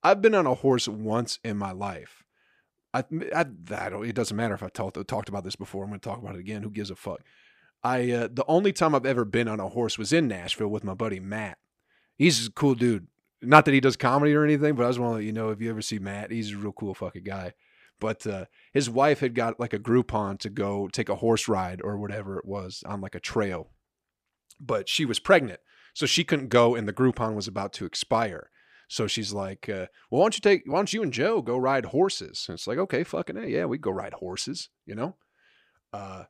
I've 0.02 0.22
been 0.22 0.34
on 0.34 0.46
a 0.46 0.54
horse 0.54 0.86
once 0.86 1.40
in 1.42 1.56
my 1.56 1.72
life. 1.72 2.24
I, 2.94 3.04
I, 3.34 3.46
I 3.76 3.88
don't, 3.88 4.06
it 4.06 4.14
doesn't 4.14 4.36
matter 4.36 4.54
if 4.54 4.62
I've 4.62 4.72
talked, 4.72 5.08
talked 5.08 5.28
about 5.28 5.42
this 5.42 5.56
before. 5.56 5.82
I'm 5.82 5.90
going 5.90 6.00
to 6.00 6.08
talk 6.08 6.20
about 6.20 6.36
it 6.36 6.40
again. 6.40 6.62
Who 6.62 6.70
gives 6.70 6.90
a 6.90 6.96
fuck? 6.96 7.22
I 7.82 8.10
uh, 8.12 8.28
the 8.30 8.44
only 8.46 8.72
time 8.72 8.94
I've 8.94 9.06
ever 9.06 9.24
been 9.24 9.48
on 9.48 9.58
a 9.58 9.68
horse 9.68 9.98
was 9.98 10.12
in 10.12 10.28
Nashville 10.28 10.68
with 10.68 10.84
my 10.84 10.94
buddy 10.94 11.18
Matt 11.18 11.58
he's 12.20 12.46
a 12.46 12.52
cool 12.52 12.74
dude. 12.74 13.08
Not 13.42 13.64
that 13.64 13.72
he 13.72 13.80
does 13.80 13.96
comedy 13.96 14.34
or 14.34 14.44
anything, 14.44 14.74
but 14.74 14.84
I 14.84 14.90
just 14.90 14.98
want 14.98 15.12
to 15.12 15.16
let 15.16 15.24
you 15.24 15.32
know 15.32 15.48
if 15.48 15.60
you 15.60 15.70
ever 15.70 15.80
see 15.80 15.98
Matt, 15.98 16.30
he's 16.30 16.52
a 16.52 16.56
real 16.58 16.72
cool 16.72 16.94
fucking 16.94 17.24
guy. 17.24 17.54
But 17.98 18.26
uh, 18.26 18.44
his 18.72 18.90
wife 18.90 19.20
had 19.20 19.34
got 19.34 19.58
like 19.58 19.72
a 19.72 19.78
Groupon 19.78 20.38
to 20.40 20.50
go 20.50 20.88
take 20.88 21.08
a 21.08 21.16
horse 21.16 21.48
ride 21.48 21.80
or 21.82 21.98
whatever 21.98 22.38
it 22.38 22.44
was 22.44 22.82
on 22.86 23.00
like 23.00 23.14
a 23.14 23.20
trail, 23.20 23.70
but 24.60 24.88
she 24.88 25.04
was 25.04 25.18
pregnant, 25.18 25.60
so 25.94 26.06
she 26.06 26.24
couldn't 26.24 26.48
go, 26.48 26.74
and 26.74 26.86
the 26.86 26.92
Groupon 26.92 27.34
was 27.34 27.48
about 27.48 27.72
to 27.74 27.86
expire. 27.86 28.50
So 28.88 29.06
she's 29.06 29.32
like, 29.32 29.68
uh, 29.68 29.86
"Well, 30.10 30.20
why 30.20 30.24
don't 30.24 30.36
you 30.36 30.40
take? 30.40 30.62
Why 30.66 30.78
don't 30.78 30.92
you 30.92 31.02
and 31.02 31.12
Joe 31.12 31.42
go 31.42 31.56
ride 31.56 31.86
horses?" 31.86 32.46
And 32.48 32.54
it's 32.54 32.66
like, 32.66 32.78
"Okay, 32.78 33.04
fucking 33.04 33.36
hey, 33.36 33.50
yeah, 33.50 33.64
we 33.66 33.78
go 33.78 33.90
ride 33.90 34.14
horses," 34.14 34.68
you 34.84 34.94
know. 34.94 35.16
Uh, 35.92 36.24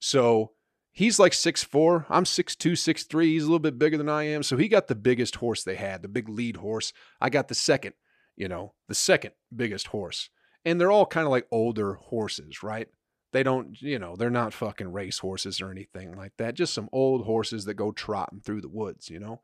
so 0.00 0.52
he's 0.94 1.18
like 1.18 1.34
six 1.34 1.62
four. 1.62 2.06
I'm 2.08 2.24
six 2.24 2.56
two, 2.56 2.74
six 2.74 3.02
three. 3.02 3.34
He's 3.34 3.42
a 3.42 3.46
little 3.46 3.58
bit 3.58 3.78
bigger 3.78 3.98
than 3.98 4.08
I 4.08 4.22
am. 4.22 4.42
So 4.42 4.56
he 4.56 4.68
got 4.68 4.86
the 4.86 4.94
biggest 4.94 5.36
horse 5.36 5.62
they 5.62 5.74
had, 5.74 6.00
the 6.00 6.08
big 6.08 6.28
lead 6.28 6.56
horse. 6.56 6.94
I 7.20 7.28
got 7.28 7.48
the 7.48 7.54
second, 7.54 7.94
you 8.36 8.48
know, 8.48 8.72
the 8.88 8.94
second 8.94 9.32
biggest 9.54 9.88
horse. 9.88 10.30
And 10.64 10.80
they're 10.80 10.92
all 10.92 11.04
kind 11.04 11.26
of 11.26 11.30
like 11.30 11.46
older 11.50 11.94
horses, 11.94 12.62
right? 12.62 12.88
They 13.32 13.42
don't, 13.42 13.80
you 13.82 13.98
know, 13.98 14.14
they're 14.16 14.30
not 14.30 14.54
fucking 14.54 14.92
race 14.92 15.18
horses 15.18 15.60
or 15.60 15.70
anything 15.70 16.16
like 16.16 16.32
that. 16.38 16.54
Just 16.54 16.72
some 16.72 16.88
old 16.92 17.26
horses 17.26 17.64
that 17.64 17.74
go 17.74 17.90
trotting 17.90 18.40
through 18.40 18.60
the 18.60 18.68
woods, 18.68 19.10
you 19.10 19.18
know? 19.18 19.42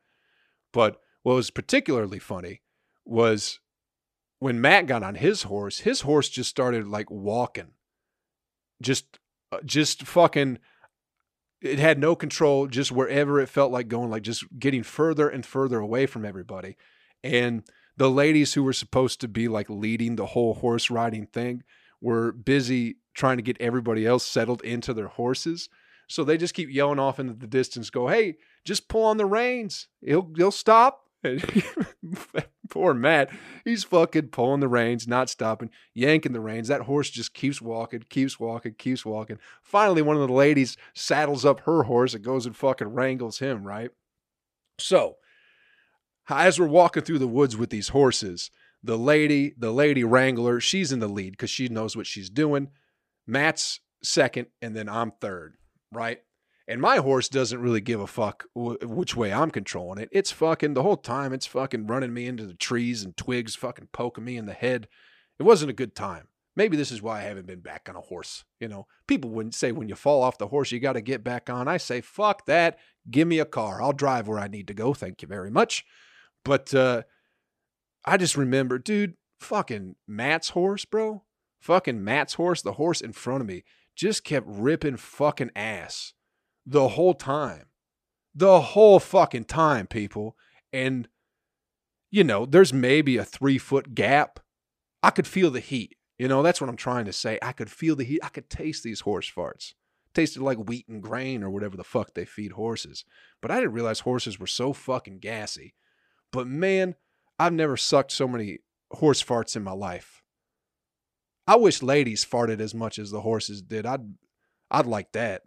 But 0.72 1.00
what 1.24 1.34
was 1.34 1.50
particularly 1.50 2.20
funny 2.20 2.62
was 3.04 3.58
when 4.38 4.60
Matt 4.60 4.86
got 4.86 5.02
on 5.02 5.16
his 5.16 5.42
horse, 5.42 5.80
his 5.80 6.02
horse 6.02 6.28
just 6.28 6.48
started 6.48 6.86
like 6.86 7.10
walking. 7.10 7.72
Just 8.80 9.18
uh, 9.52 9.58
just 9.64 10.04
fucking 10.04 10.58
it 11.62 11.78
had 11.78 11.98
no 11.98 12.14
control 12.16 12.66
just 12.66 12.90
wherever 12.92 13.40
it 13.40 13.48
felt 13.48 13.72
like 13.72 13.88
going 13.88 14.10
like 14.10 14.22
just 14.22 14.44
getting 14.58 14.82
further 14.82 15.28
and 15.28 15.44
further 15.44 15.78
away 15.78 16.06
from 16.06 16.24
everybody 16.24 16.76
and 17.22 17.62
the 17.96 18.10
ladies 18.10 18.54
who 18.54 18.62
were 18.62 18.72
supposed 18.72 19.20
to 19.20 19.28
be 19.28 19.46
like 19.48 19.68
leading 19.68 20.16
the 20.16 20.26
whole 20.26 20.54
horse 20.54 20.90
riding 20.90 21.26
thing 21.26 21.62
were 22.00 22.32
busy 22.32 22.96
trying 23.14 23.36
to 23.36 23.42
get 23.42 23.60
everybody 23.60 24.06
else 24.06 24.24
settled 24.24 24.62
into 24.62 24.94
their 24.94 25.08
horses 25.08 25.68
So 26.08 26.24
they 26.24 26.36
just 26.36 26.54
keep 26.54 26.68
yelling 26.72 26.98
off 26.98 27.20
into 27.20 27.34
the 27.34 27.46
distance, 27.46 27.88
go, 27.88 28.08
hey, 28.08 28.36
just 28.64 28.88
pull 28.88 29.04
on 29.04 29.16
the 29.16 29.26
reins. 29.26 29.86
He'll 30.04 30.28
he'll 30.36 30.50
stop. 30.50 31.04
Poor 32.70 32.94
Matt, 32.94 33.30
he's 33.64 33.82
fucking 33.84 34.28
pulling 34.28 34.60
the 34.60 34.68
reins, 34.68 35.08
not 35.08 35.28
stopping, 35.28 35.70
yanking 35.92 36.32
the 36.32 36.40
reins. 36.40 36.68
That 36.68 36.82
horse 36.82 37.10
just 37.10 37.34
keeps 37.34 37.60
walking, 37.60 38.04
keeps 38.08 38.38
walking, 38.38 38.74
keeps 38.78 39.04
walking. 39.04 39.38
Finally, 39.60 40.02
one 40.02 40.16
of 40.16 40.26
the 40.26 40.32
ladies 40.32 40.76
saddles 40.94 41.44
up 41.44 41.60
her 41.60 41.82
horse 41.82 42.14
and 42.14 42.24
goes 42.24 42.46
and 42.46 42.56
fucking 42.56 42.88
wrangles 42.88 43.40
him, 43.40 43.64
right? 43.64 43.90
So, 44.78 45.16
as 46.28 46.60
we're 46.60 46.66
walking 46.68 47.02
through 47.02 47.18
the 47.18 47.26
woods 47.26 47.56
with 47.56 47.70
these 47.70 47.88
horses, 47.88 48.50
the 48.82 48.96
lady, 48.96 49.52
the 49.58 49.72
lady 49.72 50.04
wrangler, 50.04 50.60
she's 50.60 50.92
in 50.92 51.00
the 51.00 51.08
lead 51.08 51.32
because 51.32 51.50
she 51.50 51.68
knows 51.68 51.96
what 51.96 52.06
she's 52.06 52.30
doing. 52.30 52.68
Matt's 53.26 53.80
second, 54.02 54.46
and 54.62 54.74
then 54.74 54.88
I'm 54.88 55.12
third, 55.20 55.56
right? 55.92 56.20
And 56.70 56.80
my 56.80 56.98
horse 56.98 57.28
doesn't 57.28 57.60
really 57.60 57.80
give 57.80 58.00
a 58.00 58.06
fuck 58.06 58.44
w- 58.54 58.78
which 58.84 59.16
way 59.16 59.32
I'm 59.32 59.50
controlling 59.50 59.98
it. 59.98 60.08
It's 60.12 60.30
fucking 60.30 60.74
the 60.74 60.84
whole 60.84 60.96
time. 60.96 61.32
It's 61.32 61.44
fucking 61.44 61.88
running 61.88 62.14
me 62.14 62.28
into 62.28 62.46
the 62.46 62.54
trees 62.54 63.02
and 63.02 63.16
twigs, 63.16 63.56
fucking 63.56 63.88
poking 63.90 64.24
me 64.24 64.36
in 64.36 64.46
the 64.46 64.52
head. 64.52 64.86
It 65.40 65.42
wasn't 65.42 65.72
a 65.72 65.74
good 65.74 65.96
time. 65.96 66.28
Maybe 66.54 66.76
this 66.76 66.92
is 66.92 67.02
why 67.02 67.18
I 67.18 67.22
haven't 67.22 67.48
been 67.48 67.58
back 67.58 67.88
on 67.88 67.96
a 67.96 68.00
horse. 68.00 68.44
You 68.60 68.68
know, 68.68 68.86
people 69.08 69.30
wouldn't 69.30 69.56
say 69.56 69.72
when 69.72 69.88
you 69.88 69.96
fall 69.96 70.22
off 70.22 70.38
the 70.38 70.46
horse, 70.46 70.70
you 70.70 70.78
got 70.78 70.92
to 70.92 71.00
get 71.00 71.24
back 71.24 71.50
on. 71.50 71.66
I 71.66 71.76
say, 71.76 72.00
fuck 72.00 72.46
that. 72.46 72.78
Give 73.10 73.26
me 73.26 73.40
a 73.40 73.44
car. 73.44 73.82
I'll 73.82 73.92
drive 73.92 74.28
where 74.28 74.38
I 74.38 74.46
need 74.46 74.68
to 74.68 74.74
go. 74.74 74.94
Thank 74.94 75.22
you 75.22 75.28
very 75.28 75.50
much. 75.50 75.84
But 76.44 76.72
uh, 76.72 77.02
I 78.04 78.16
just 78.16 78.36
remember, 78.36 78.78
dude, 78.78 79.14
fucking 79.40 79.96
Matt's 80.06 80.50
horse, 80.50 80.84
bro. 80.84 81.24
Fucking 81.58 82.04
Matt's 82.04 82.34
horse, 82.34 82.62
the 82.62 82.74
horse 82.74 83.00
in 83.00 83.12
front 83.12 83.40
of 83.40 83.48
me, 83.48 83.64
just 83.96 84.22
kept 84.22 84.46
ripping 84.48 84.98
fucking 84.98 85.50
ass 85.56 86.14
the 86.66 86.88
whole 86.88 87.14
time. 87.14 87.66
The 88.34 88.60
whole 88.60 89.00
fucking 89.00 89.44
time, 89.44 89.86
people. 89.86 90.36
And, 90.72 91.08
you 92.10 92.24
know, 92.24 92.46
there's 92.46 92.72
maybe 92.72 93.16
a 93.16 93.24
three 93.24 93.58
foot 93.58 93.94
gap. 93.94 94.40
I 95.02 95.10
could 95.10 95.26
feel 95.26 95.50
the 95.50 95.60
heat. 95.60 95.96
You 96.18 96.28
know, 96.28 96.42
that's 96.42 96.60
what 96.60 96.68
I'm 96.68 96.76
trying 96.76 97.06
to 97.06 97.12
say. 97.12 97.38
I 97.42 97.52
could 97.52 97.70
feel 97.70 97.96
the 97.96 98.04
heat. 98.04 98.20
I 98.22 98.28
could 98.28 98.50
taste 98.50 98.84
these 98.84 99.00
horse 99.00 99.30
farts. 99.30 99.72
Tasted 100.12 100.42
like 100.42 100.58
wheat 100.58 100.88
and 100.88 101.02
grain 101.02 101.42
or 101.42 101.50
whatever 101.50 101.76
the 101.76 101.84
fuck 101.84 102.14
they 102.14 102.24
feed 102.24 102.52
horses. 102.52 103.04
But 103.40 103.50
I 103.50 103.56
didn't 103.56 103.72
realize 103.72 104.00
horses 104.00 104.38
were 104.38 104.46
so 104.46 104.72
fucking 104.72 105.20
gassy. 105.20 105.74
But 106.32 106.46
man, 106.46 106.96
I've 107.38 107.52
never 107.52 107.76
sucked 107.76 108.12
so 108.12 108.28
many 108.28 108.58
horse 108.92 109.22
farts 109.22 109.56
in 109.56 109.64
my 109.64 109.72
life. 109.72 110.22
I 111.46 111.56
wish 111.56 111.82
ladies 111.82 112.24
farted 112.24 112.60
as 112.60 112.74
much 112.74 112.98
as 112.98 113.10
the 113.10 113.22
horses 113.22 113.62
did. 113.62 113.86
I'd 113.86 114.14
I'd 114.70 114.86
like 114.86 115.12
that. 115.12 115.42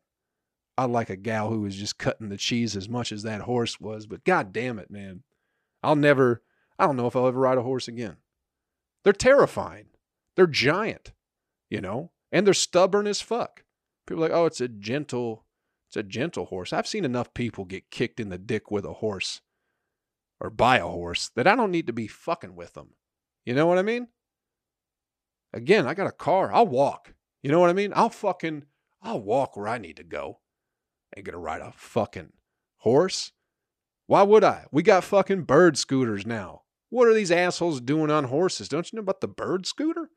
I'd 0.78 0.90
like 0.90 1.10
a 1.10 1.16
gal 1.16 1.50
who 1.50 1.62
was 1.62 1.76
just 1.76 1.98
cutting 1.98 2.30
the 2.30 2.38
cheese 2.38 2.76
as 2.76 2.90
much 2.90 3.12
as 3.12 3.24
that 3.24 3.42
horse 3.42 3.80
was, 3.80 4.08
but 4.08 4.24
god 4.24 4.52
damn 4.52 4.80
it, 4.80 4.90
man. 4.90 5.24
I'll 5.84 5.96
never 5.96 6.42
I 6.80 6.86
don't 6.86 6.98
know 6.98 7.08
if 7.08 7.16
I'll 7.16 7.28
ever 7.28 7.40
ride 7.40 7.58
a 7.58 7.64
horse 7.64 7.88
again. 7.88 8.18
They're 9.04 9.14
terrifying. 9.14 9.88
They're 10.36 10.48
giant, 10.48 11.12
you 11.70 11.82
know, 11.82 12.12
and 12.32 12.48
they're 12.48 12.54
stubborn 12.54 13.06
as 13.06 13.22
fuck. 13.22 13.64
People 14.08 14.22
like, 14.22 14.32
oh, 14.32 14.46
it's 14.46 14.62
a 14.62 14.68
gentle, 14.68 15.46
it's 15.88 15.98
a 15.98 16.04
gentle 16.04 16.46
horse. 16.46 16.74
I've 16.74 16.88
seen 16.88 17.06
enough 17.06 17.34
people 17.34 17.66
get 17.66 17.92
kicked 17.92 18.20
in 18.20 18.30
the 18.30 18.38
dick 18.38 18.72
with 18.72 18.86
a 18.86 18.94
horse 18.94 19.42
or 20.40 20.50
by 20.50 20.78
a 20.78 20.88
horse 20.88 21.30
that 21.36 21.48
I 21.48 21.56
don't 21.56 21.72
need 21.72 21.88
to 21.88 21.94
be 21.94 22.08
fucking 22.08 22.56
with 22.56 22.74
them. 22.74 22.96
You 23.46 23.54
know 23.54 23.68
what 23.68 23.78
I 23.78 23.84
mean? 23.84 24.08
Again, 25.54 25.86
I 25.86 25.94
got 25.94 26.08
a 26.08 26.12
car. 26.12 26.52
I'll 26.52 26.68
walk. 26.68 27.14
You 27.44 27.52
know 27.52 27.60
what 27.60 27.70
I 27.70 27.74
mean? 27.74 27.94
I'll 27.96 28.10
fucking 28.10 28.66
I'll 29.02 29.22
walk 29.22 29.56
where 29.56 29.68
I 29.68 29.78
need 29.78 29.98
to 29.98 30.04
go. 30.04 30.40
Ain't 31.16 31.26
gonna 31.26 31.38
ride 31.38 31.62
a 31.62 31.74
fucking 31.76 32.34
horse. 32.78 33.32
Why 34.08 34.24
would 34.24 34.44
I? 34.44 34.66
We 34.72 34.84
got 34.84 35.04
fucking 35.04 35.44
bird 35.44 35.78
scooters 35.78 36.26
now. 36.26 36.62
What 36.90 37.08
are 37.08 37.14
these 37.14 37.32
assholes 37.32 37.82
doing 37.82 38.12
on 38.12 38.26
horses? 38.26 38.70
Don't 38.70 38.92
you 38.92 38.98
know 38.98 39.02
about 39.02 39.22
the 39.22 39.28
bird 39.28 39.66
scooter? 39.66 40.10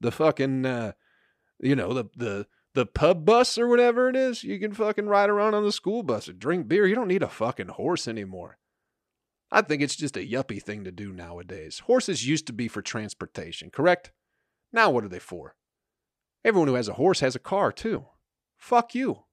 The 0.00 0.10
fucking 0.12 0.66
uh 0.66 0.92
you 1.60 1.76
know, 1.76 1.92
the 1.92 2.04
the 2.16 2.46
the 2.74 2.86
pub 2.86 3.24
bus 3.24 3.56
or 3.56 3.68
whatever 3.68 4.08
it 4.08 4.16
is. 4.16 4.44
You 4.44 4.58
can 4.58 4.72
fucking 4.72 5.06
ride 5.06 5.30
around 5.30 5.54
on 5.54 5.64
the 5.64 5.72
school 5.72 6.02
bus 6.02 6.28
and 6.28 6.38
drink 6.38 6.68
beer. 6.68 6.86
You 6.86 6.94
don't 6.94 7.08
need 7.08 7.22
a 7.22 7.28
fucking 7.28 7.68
horse 7.68 8.08
anymore. 8.08 8.58
I 9.50 9.62
think 9.62 9.82
it's 9.82 9.96
just 9.96 10.16
a 10.16 10.26
yuppie 10.26 10.62
thing 10.62 10.84
to 10.84 10.90
do 10.90 11.12
nowadays. 11.12 11.80
Horses 11.80 12.26
used 12.26 12.46
to 12.48 12.52
be 12.52 12.66
for 12.66 12.82
transportation, 12.82 13.70
correct? 13.70 14.10
Now 14.72 14.90
what 14.90 15.04
are 15.04 15.08
they 15.08 15.20
for? 15.20 15.54
Everyone 16.44 16.68
who 16.68 16.74
has 16.74 16.88
a 16.88 16.94
horse 16.94 17.20
has 17.20 17.36
a 17.36 17.40
car 17.40 17.70
too. 17.70 18.06
Fuck 18.56 18.94
you. 18.94 19.24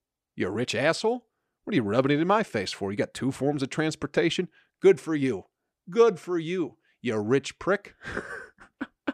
You 0.42 0.50
rich 0.50 0.74
asshole? 0.74 1.28
What 1.64 1.74
are 1.74 1.76
you 1.76 1.84
rubbing 1.84 2.18
it 2.18 2.20
in 2.20 2.28
my 2.28 2.42
face 2.42 2.72
for? 2.72 2.90
You 2.90 2.98
got 2.98 3.14
two 3.14 3.32
forms 3.32 3.62
of 3.62 3.70
transportation? 3.70 4.48
Good 4.82 5.00
for 5.00 5.14
you. 5.14 5.44
Good 5.88 6.20
for 6.20 6.40
you, 6.40 6.78
you 7.00 7.16
rich 7.20 7.60
prick. 7.60 7.94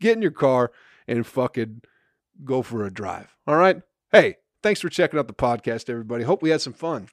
Get 0.00 0.16
in 0.16 0.22
your 0.22 0.30
car 0.30 0.72
and 1.06 1.26
fucking 1.26 1.82
go 2.42 2.62
for 2.62 2.82
a 2.86 2.90
drive. 2.90 3.36
All 3.46 3.56
right? 3.56 3.82
Hey, 4.10 4.36
thanks 4.62 4.80
for 4.80 4.88
checking 4.88 5.18
out 5.18 5.26
the 5.26 5.34
podcast, 5.34 5.90
everybody. 5.90 6.24
Hope 6.24 6.40
we 6.40 6.48
had 6.48 6.62
some 6.62 6.72
fun 6.72 7.08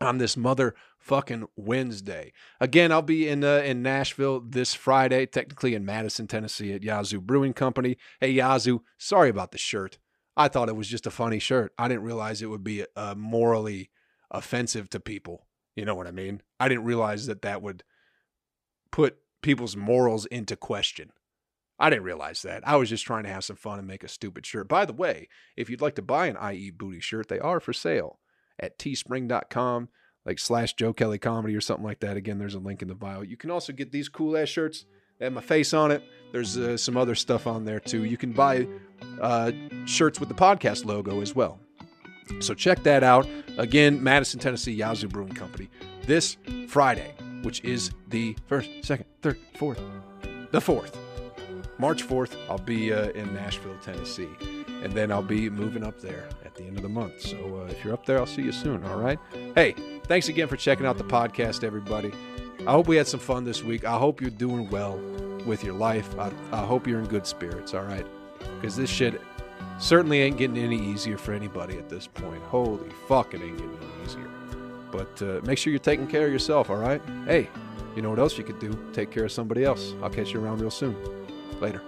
on 0.00 0.18
this 0.18 0.34
motherfucking 0.34 1.46
Wednesday. 1.54 2.32
Again, 2.58 2.90
I'll 2.90 3.02
be 3.02 3.28
in 3.28 3.44
uh, 3.44 3.58
in 3.58 3.80
Nashville 3.80 4.40
this 4.40 4.74
Friday, 4.74 5.24
technically 5.26 5.76
in 5.76 5.84
Madison, 5.84 6.26
Tennessee 6.26 6.72
at 6.72 6.82
Yazoo 6.82 7.20
Brewing 7.20 7.52
Company. 7.52 7.96
Hey 8.20 8.32
Yazoo, 8.32 8.82
sorry 8.98 9.28
about 9.28 9.52
the 9.52 9.58
shirt. 9.58 9.98
I 10.38 10.46
thought 10.46 10.68
it 10.68 10.76
was 10.76 10.88
just 10.88 11.06
a 11.06 11.10
funny 11.10 11.40
shirt. 11.40 11.74
I 11.76 11.88
didn't 11.88 12.04
realize 12.04 12.40
it 12.40 12.46
would 12.46 12.62
be 12.62 12.84
uh, 12.94 13.16
morally 13.16 13.90
offensive 14.30 14.88
to 14.90 15.00
people. 15.00 15.48
You 15.74 15.84
know 15.84 15.96
what 15.96 16.06
I 16.06 16.12
mean? 16.12 16.42
I 16.60 16.68
didn't 16.68 16.84
realize 16.84 17.26
that 17.26 17.42
that 17.42 17.60
would 17.60 17.82
put 18.92 19.18
people's 19.42 19.76
morals 19.76 20.26
into 20.26 20.54
question. 20.56 21.10
I 21.80 21.90
didn't 21.90 22.04
realize 22.04 22.42
that. 22.42 22.66
I 22.66 22.76
was 22.76 22.88
just 22.88 23.04
trying 23.04 23.24
to 23.24 23.30
have 23.30 23.44
some 23.44 23.56
fun 23.56 23.78
and 23.78 23.86
make 23.86 24.04
a 24.04 24.08
stupid 24.08 24.46
shirt. 24.46 24.68
By 24.68 24.84
the 24.84 24.92
way, 24.92 25.28
if 25.56 25.68
you'd 25.68 25.80
like 25.80 25.96
to 25.96 26.02
buy 26.02 26.26
an 26.26 26.54
IE 26.54 26.70
Booty 26.70 27.00
shirt, 27.00 27.28
they 27.28 27.38
are 27.40 27.60
for 27.60 27.72
sale 27.72 28.20
at 28.60 28.78
teespring.com, 28.78 29.88
like 30.24 30.38
slash 30.38 30.74
Joe 30.74 30.92
Kelly 30.92 31.18
Comedy 31.18 31.54
or 31.56 31.60
something 31.60 31.84
like 31.84 32.00
that. 32.00 32.16
Again, 32.16 32.38
there's 32.38 32.54
a 32.54 32.60
link 32.60 32.80
in 32.82 32.88
the 32.88 32.94
bio. 32.94 33.22
You 33.22 33.36
can 33.36 33.50
also 33.50 33.72
get 33.72 33.90
these 33.92 34.08
cool 34.08 34.36
ass 34.36 34.48
shirts 34.48 34.84
have 35.20 35.32
my 35.32 35.40
face 35.40 35.74
on 35.74 35.90
it. 35.90 36.02
There's 36.32 36.56
uh, 36.56 36.76
some 36.76 36.96
other 36.96 37.14
stuff 37.14 37.46
on 37.46 37.64
there 37.64 37.80
too. 37.80 38.04
You 38.04 38.16
can 38.16 38.32
buy 38.32 38.66
uh, 39.20 39.52
shirts 39.86 40.20
with 40.20 40.28
the 40.28 40.34
podcast 40.34 40.84
logo 40.84 41.20
as 41.20 41.34
well. 41.34 41.58
So 42.40 42.54
check 42.54 42.82
that 42.82 43.02
out. 43.02 43.26
Again, 43.56 44.02
Madison, 44.02 44.38
Tennessee, 44.38 44.72
Yazoo 44.72 45.08
Brewing 45.08 45.32
Company. 45.32 45.70
This 46.02 46.36
Friday, 46.68 47.14
which 47.42 47.64
is 47.64 47.90
the 48.08 48.36
first, 48.46 48.68
second, 48.82 49.06
third, 49.22 49.38
fourth, 49.56 49.80
the 50.50 50.60
fourth, 50.60 50.96
March 51.78 52.06
4th, 52.06 52.36
I'll 52.50 52.58
be 52.58 52.92
uh, 52.92 53.10
in 53.10 53.32
Nashville, 53.32 53.76
Tennessee. 53.80 54.28
And 54.82 54.92
then 54.92 55.12
I'll 55.12 55.22
be 55.22 55.48
moving 55.48 55.84
up 55.84 56.00
there 56.00 56.28
at 56.44 56.54
the 56.56 56.64
end 56.64 56.76
of 56.76 56.82
the 56.82 56.88
month. 56.88 57.20
So 57.20 57.62
uh, 57.62 57.70
if 57.70 57.84
you're 57.84 57.94
up 57.94 58.04
there, 58.04 58.18
I'll 58.18 58.26
see 58.26 58.42
you 58.42 58.52
soon. 58.52 58.84
All 58.84 58.98
right. 58.98 59.18
Hey, 59.54 59.74
thanks 60.06 60.28
again 60.28 60.48
for 60.48 60.56
checking 60.56 60.86
out 60.86 60.98
the 60.98 61.04
podcast, 61.04 61.62
everybody. 61.62 62.12
I 62.66 62.72
hope 62.72 62.88
we 62.88 62.96
had 62.96 63.06
some 63.06 63.20
fun 63.20 63.44
this 63.44 63.62
week. 63.62 63.84
I 63.84 63.96
hope 63.96 64.20
you're 64.20 64.30
doing 64.30 64.68
well 64.70 64.98
with 65.46 65.64
your 65.64 65.74
life. 65.74 66.18
I, 66.18 66.30
I 66.52 66.64
hope 66.64 66.86
you're 66.86 67.00
in 67.00 67.06
good 67.06 67.26
spirits, 67.26 67.72
all 67.72 67.84
right? 67.84 68.06
Because 68.60 68.76
this 68.76 68.90
shit 68.90 69.20
certainly 69.78 70.20
ain't 70.20 70.36
getting 70.36 70.58
any 70.58 70.78
easier 70.78 71.16
for 71.16 71.32
anybody 71.32 71.78
at 71.78 71.88
this 71.88 72.06
point. 72.06 72.42
Holy 72.44 72.90
fuck, 73.06 73.32
it 73.34 73.40
ain't 73.40 73.56
getting 73.56 73.78
any 73.78 74.04
easier. 74.04 74.30
But 74.90 75.22
uh, 75.22 75.40
make 75.44 75.58
sure 75.58 75.70
you're 75.70 75.78
taking 75.78 76.06
care 76.06 76.26
of 76.26 76.32
yourself, 76.32 76.68
all 76.70 76.76
right? 76.76 77.00
Hey, 77.26 77.48
you 77.94 78.02
know 78.02 78.10
what 78.10 78.18
else 78.18 78.36
you 78.36 78.44
could 78.44 78.58
do? 78.58 78.76
Take 78.92 79.10
care 79.10 79.24
of 79.24 79.32
somebody 79.32 79.64
else. 79.64 79.94
I'll 80.02 80.10
catch 80.10 80.32
you 80.32 80.44
around 80.44 80.60
real 80.60 80.70
soon. 80.70 80.96
Later. 81.60 81.82